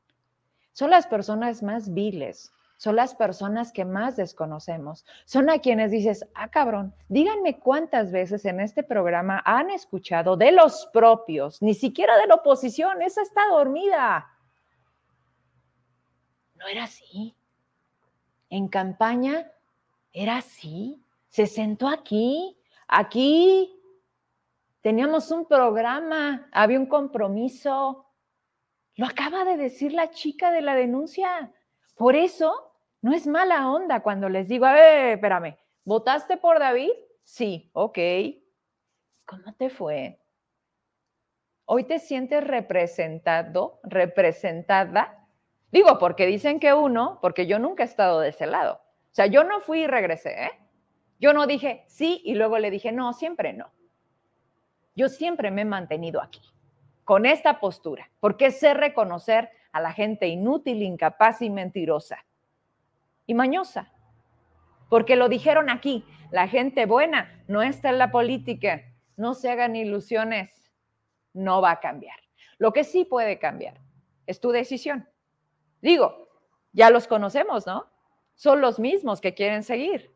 [0.74, 6.26] Son las personas más viles, son las personas que más desconocemos, son a quienes dices,
[6.34, 12.18] ah, cabrón, díganme cuántas veces en este programa han escuchado de los propios, ni siquiera
[12.18, 14.28] de la oposición, esa está dormida.
[16.56, 17.36] No era así.
[18.52, 19.50] En campaña
[20.12, 21.02] era así.
[21.30, 23.74] Se sentó aquí, aquí.
[24.82, 28.06] Teníamos un programa, había un compromiso.
[28.96, 31.54] Lo acaba de decir la chica de la denuncia.
[31.96, 36.92] Por eso no es mala onda cuando les digo, a ver, espérame, ¿votaste por David?
[37.24, 37.98] Sí, ok.
[39.26, 40.20] ¿Cómo te fue?
[41.64, 45.21] Hoy te sientes representado, representada.
[45.72, 48.82] Digo, porque dicen que uno, porque yo nunca he estado de ese lado.
[49.12, 50.52] O sea, yo no fui y regresé, ¿eh?
[51.20, 53.72] Yo no dije sí y luego le dije no, siempre no.
[54.96, 56.42] Yo siempre me he mantenido aquí,
[57.06, 62.26] con esta postura, porque sé reconocer a la gente inútil, incapaz y mentirosa
[63.26, 63.94] y mañosa.
[64.90, 68.82] Porque lo dijeron aquí, la gente buena no está en la política,
[69.16, 70.74] no se hagan ilusiones,
[71.34, 72.18] no va a cambiar.
[72.58, 73.80] Lo que sí puede cambiar
[74.26, 75.08] es tu decisión.
[75.82, 76.30] Digo,
[76.72, 77.88] ya los conocemos, ¿no?
[78.36, 80.16] Son los mismos que quieren seguir.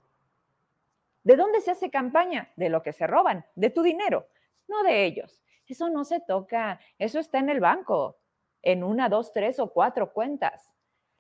[1.24, 2.52] ¿De dónde se hace campaña?
[2.56, 4.28] De lo que se roban, de tu dinero,
[4.68, 5.42] no de ellos.
[5.68, 8.20] Eso no se toca, eso está en el banco,
[8.62, 10.76] en una, dos, tres o cuatro cuentas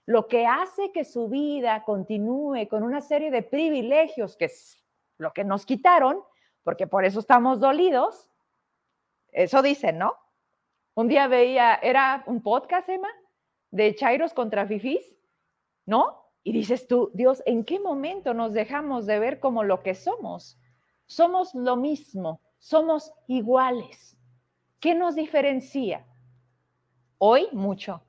[0.05, 4.83] lo que hace que su vida continúe con una serie de privilegios, que es
[5.17, 6.21] lo que nos quitaron,
[6.63, 8.29] porque por eso estamos dolidos,
[9.31, 10.15] eso dicen, ¿no?
[10.93, 13.09] Un día veía, era un podcast, Emma,
[13.75, 15.13] de Chairos contra Fifis,
[15.85, 16.31] ¿no?
[16.43, 20.57] Y dices tú, Dios, ¿en qué momento nos dejamos de ver como lo que somos?
[21.07, 24.17] Somos lo mismo, somos iguales.
[24.79, 26.05] ¿Qué nos diferencia?
[27.17, 28.01] Hoy mucho,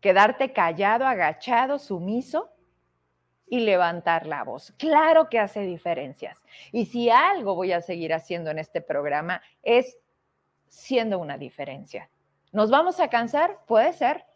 [0.00, 2.50] quedarte callado, agachado, sumiso
[3.46, 4.72] y levantar la voz.
[4.78, 6.42] Claro que hace diferencias.
[6.72, 9.98] Y si algo voy a seguir haciendo en este programa es
[10.68, 12.08] siendo una diferencia.
[12.50, 13.58] ¿Nos vamos a cansar?
[13.66, 14.29] Puede ser.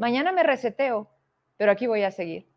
[0.00, 1.08] Mañana me reseteo,
[1.56, 2.50] pero aquí voy a seguir.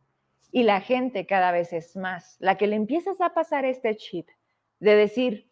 [0.52, 4.28] Y la gente cada vez es más, la que le empiezas a pasar este chip
[4.80, 5.52] de decir,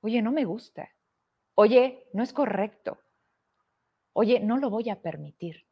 [0.00, 0.88] oye, no me gusta,
[1.54, 2.98] oye, no es correcto,
[4.14, 5.66] Oye, no lo voy a permitir.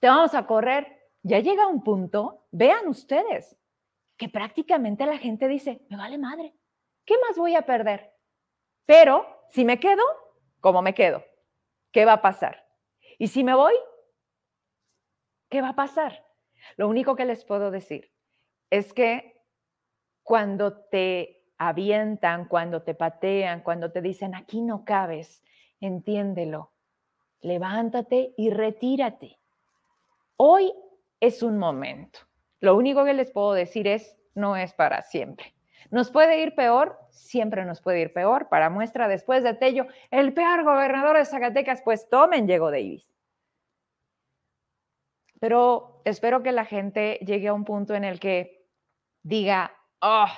[0.00, 0.98] Te vamos a correr.
[1.22, 3.56] Ya llega un punto, vean ustedes,
[4.16, 6.54] que prácticamente la gente dice, me vale madre,
[7.04, 8.10] ¿qué más voy a perder?
[8.86, 10.02] Pero si me quedo,
[10.60, 11.22] ¿cómo me quedo?
[11.92, 12.66] ¿Qué va a pasar?
[13.18, 13.74] Y si me voy,
[15.50, 16.24] ¿qué va a pasar?
[16.76, 18.10] Lo único que les puedo decir
[18.70, 19.42] es que
[20.22, 25.42] cuando te avientan, cuando te patean, cuando te dicen, aquí no cabes,
[25.80, 26.72] entiéndelo
[27.40, 29.38] levántate y retírate.
[30.36, 30.72] Hoy
[31.20, 32.20] es un momento.
[32.60, 35.54] Lo único que les puedo decir es, no es para siempre.
[35.90, 36.98] ¿Nos puede ir peor?
[37.10, 38.48] Siempre nos puede ir peor.
[38.48, 43.09] Para muestra, después de Tello, el peor gobernador de Zacatecas, pues tomen, llegó Davis.
[45.40, 48.68] Pero espero que la gente llegue a un punto en el que
[49.22, 50.28] diga, oh,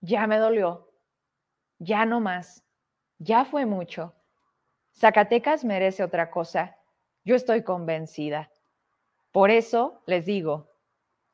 [0.00, 0.92] ya me dolió,
[1.78, 2.64] ya no más,
[3.18, 4.14] ya fue mucho,
[4.94, 6.76] Zacatecas merece otra cosa.
[7.24, 8.50] Yo estoy convencida.
[9.30, 10.70] Por eso les digo,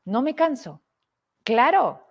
[0.04, 0.82] no me canso.
[1.44, 2.06] Claro,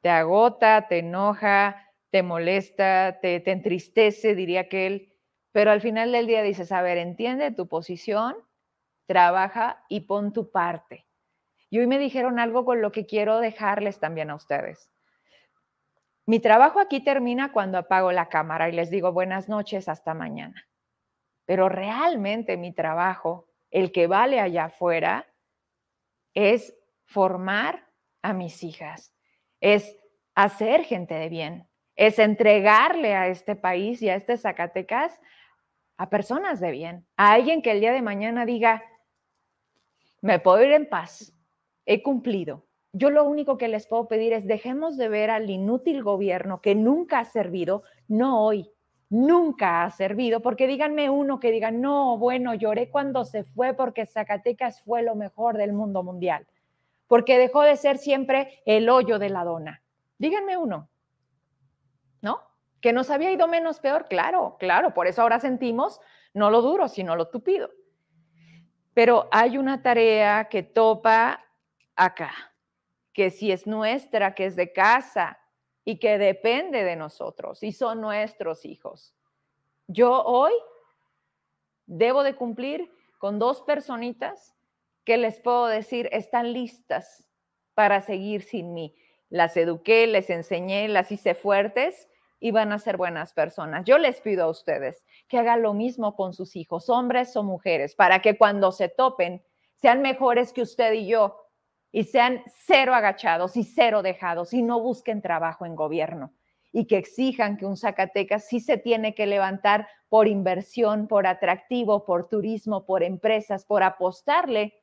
[0.00, 5.12] te agota, te enoja, te molesta, te, te entristece, diría aquel,
[5.52, 8.36] pero al final del día dices, a ver, entiende tu posición,
[9.06, 11.06] trabaja y pon tu parte.
[11.70, 14.90] Y hoy me dijeron algo con lo que quiero dejarles también a ustedes.
[16.26, 20.68] Mi trabajo aquí termina cuando apago la cámara y les digo buenas noches, hasta mañana.
[21.44, 25.26] Pero realmente mi trabajo, el que vale allá afuera,
[26.34, 27.88] es formar
[28.22, 29.14] a mis hijas,
[29.60, 29.96] es
[30.34, 35.20] hacer gente de bien, es entregarle a este país y a este Zacatecas
[35.96, 38.82] a personas de bien, a alguien que el día de mañana diga,
[40.26, 41.32] me puedo ir en paz,
[41.86, 42.66] he cumplido.
[42.92, 46.74] Yo lo único que les puedo pedir es dejemos de ver al inútil gobierno que
[46.74, 48.70] nunca ha servido, no hoy,
[49.08, 54.06] nunca ha servido, porque díganme uno que diga, no, bueno, lloré cuando se fue porque
[54.06, 56.46] Zacatecas fue lo mejor del mundo mundial.
[57.08, 59.80] porque dejó de ser siempre el hoyo de la dona.
[60.18, 60.88] Díganme uno,
[62.20, 62.40] ¿no?
[62.80, 66.00] Que nos había ido menos peor, claro, claro, por eso ahora sentimos
[66.34, 67.70] no lo duro, sino lo tupido.
[68.96, 71.44] Pero hay una tarea que topa
[71.96, 72.32] acá,
[73.12, 75.38] que si es nuestra, que es de casa
[75.84, 79.14] y que depende de nosotros y son nuestros hijos.
[79.86, 80.54] Yo hoy
[81.84, 84.56] debo de cumplir con dos personitas
[85.04, 87.28] que les puedo decir están listas
[87.74, 88.96] para seguir sin mí.
[89.28, 92.08] Las eduqué, les enseñé, las hice fuertes
[92.38, 93.84] y van a ser buenas personas.
[93.84, 97.94] Yo les pido a ustedes que hagan lo mismo con sus hijos, hombres o mujeres,
[97.94, 99.42] para que cuando se topen
[99.74, 101.42] sean mejores que usted y yo
[101.92, 106.32] y sean cero agachados y cero dejados y no busquen trabajo en gobierno
[106.72, 112.04] y que exijan que un Zacatecas sí se tiene que levantar por inversión, por atractivo,
[112.04, 114.74] por turismo, por empresas, por apostarle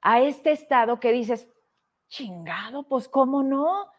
[0.00, 1.48] a este estado que dices,
[2.08, 3.90] chingado, pues cómo no.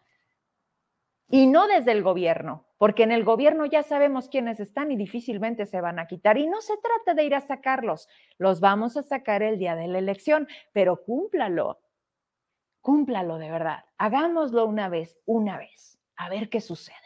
[1.33, 5.65] Y no desde el gobierno, porque en el gobierno ya sabemos quiénes están y difícilmente
[5.65, 6.37] se van a quitar.
[6.37, 8.07] Y no se trata de ir a sacarlos,
[8.37, 11.81] los vamos a sacar el día de la elección, pero cúmplalo,
[12.81, 13.83] cúmplalo de verdad.
[13.97, 16.97] Hagámoslo una vez, una vez a ver qué sucede.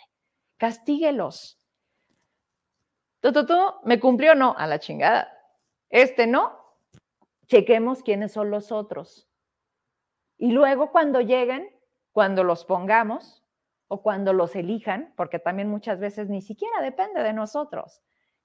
[0.58, 1.58] Castíguelos.
[3.22, 4.56] Tú, tú, ¿me cumplió no?
[4.58, 5.32] A la chingada.
[5.90, 6.52] Este no.
[7.46, 9.30] Chequemos quiénes son los otros.
[10.38, 11.74] Y luego cuando lleguen,
[12.12, 13.47] cuando los pongamos
[13.88, 18.02] o cuando los elijan, porque también muchas veces ni siquiera depende de nosotros,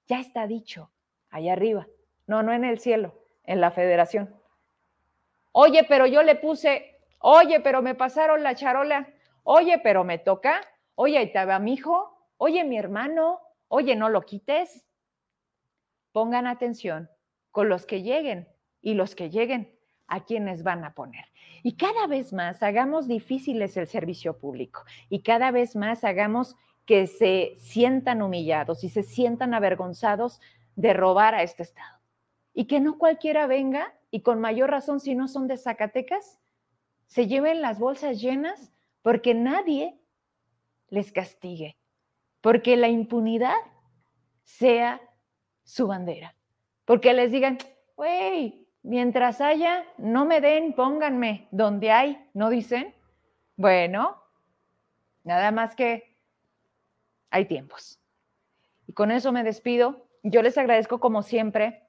[0.07, 0.91] ya está dicho,
[1.29, 1.87] allá arriba.
[2.27, 3.13] No, no en el cielo,
[3.43, 4.33] en la federación.
[5.51, 9.07] Oye, pero yo le puse, oye, pero me pasaron la charola
[9.43, 10.61] Oye, pero me toca.
[10.95, 12.17] Oye, ahí va mi hijo.
[12.37, 13.39] Oye, mi hermano.
[13.67, 14.85] Oye, no lo quites.
[16.11, 17.09] Pongan atención
[17.51, 18.47] con los que lleguen
[18.81, 19.72] y los que lleguen
[20.07, 21.25] a quienes van a poner.
[21.63, 27.07] Y cada vez más hagamos difíciles el servicio público y cada vez más hagamos que
[27.07, 30.41] se sientan humillados y se sientan avergonzados
[30.75, 31.99] de robar a este Estado.
[32.53, 36.39] Y que no cualquiera venga y con mayor razón si no son de Zacatecas,
[37.07, 39.99] se lleven las bolsas llenas porque nadie
[40.89, 41.77] les castigue,
[42.41, 43.55] porque la impunidad
[44.43, 45.01] sea
[45.63, 46.35] su bandera,
[46.85, 47.57] porque les digan,
[47.95, 52.93] güey, mientras haya, no me den, pónganme donde hay, ¿no dicen?
[53.55, 54.21] Bueno,
[55.23, 56.15] nada más que
[57.31, 57.99] hay tiempos.
[58.87, 60.05] Y con eso me despido.
[60.21, 61.83] Yo les agradezco como siempre.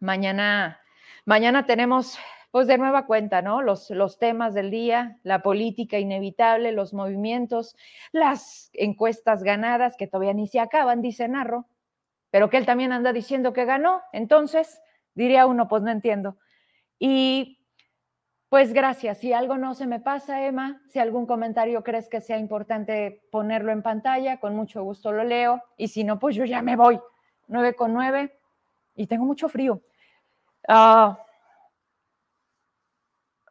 [0.00, 0.80] Mañana,
[1.24, 2.18] mañana tenemos
[2.50, 3.62] pues de nueva cuenta, ¿no?
[3.62, 7.74] Los, los temas del día, la política inevitable, los movimientos,
[8.12, 11.66] las encuestas ganadas que todavía ni se acaban, dice Narro,
[12.30, 14.02] pero que él también anda diciendo que ganó.
[14.12, 14.80] Entonces,
[15.14, 16.36] diría uno, pues no entiendo.
[16.98, 17.60] Y
[18.48, 19.18] pues gracias.
[19.18, 23.72] Si algo no se me pasa, Emma, si algún comentario crees que sea importante ponerlo
[23.72, 25.62] en pantalla, con mucho gusto lo leo.
[25.76, 27.00] Y si no, pues yo ya me voy.
[27.48, 28.38] 9 con 9
[28.94, 29.82] y tengo mucho frío.
[30.68, 31.18] Ah,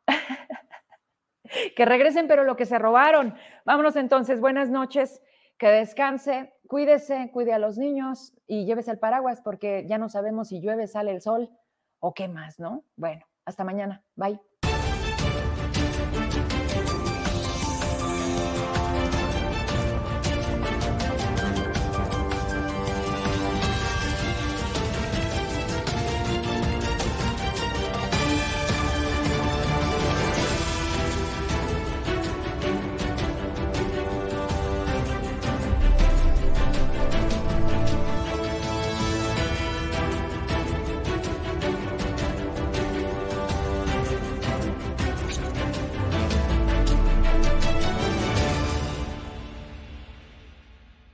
[1.75, 3.35] que regresen, pero lo que se robaron.
[3.65, 5.21] Vámonos entonces, buenas noches,
[5.57, 10.49] que descanse, cuídese, cuide a los niños y llévese el paraguas porque ya no sabemos
[10.49, 11.49] si llueve, sale el sol
[11.99, 12.83] o qué más, ¿no?
[12.95, 14.03] Bueno, hasta mañana.
[14.15, 14.52] Bye.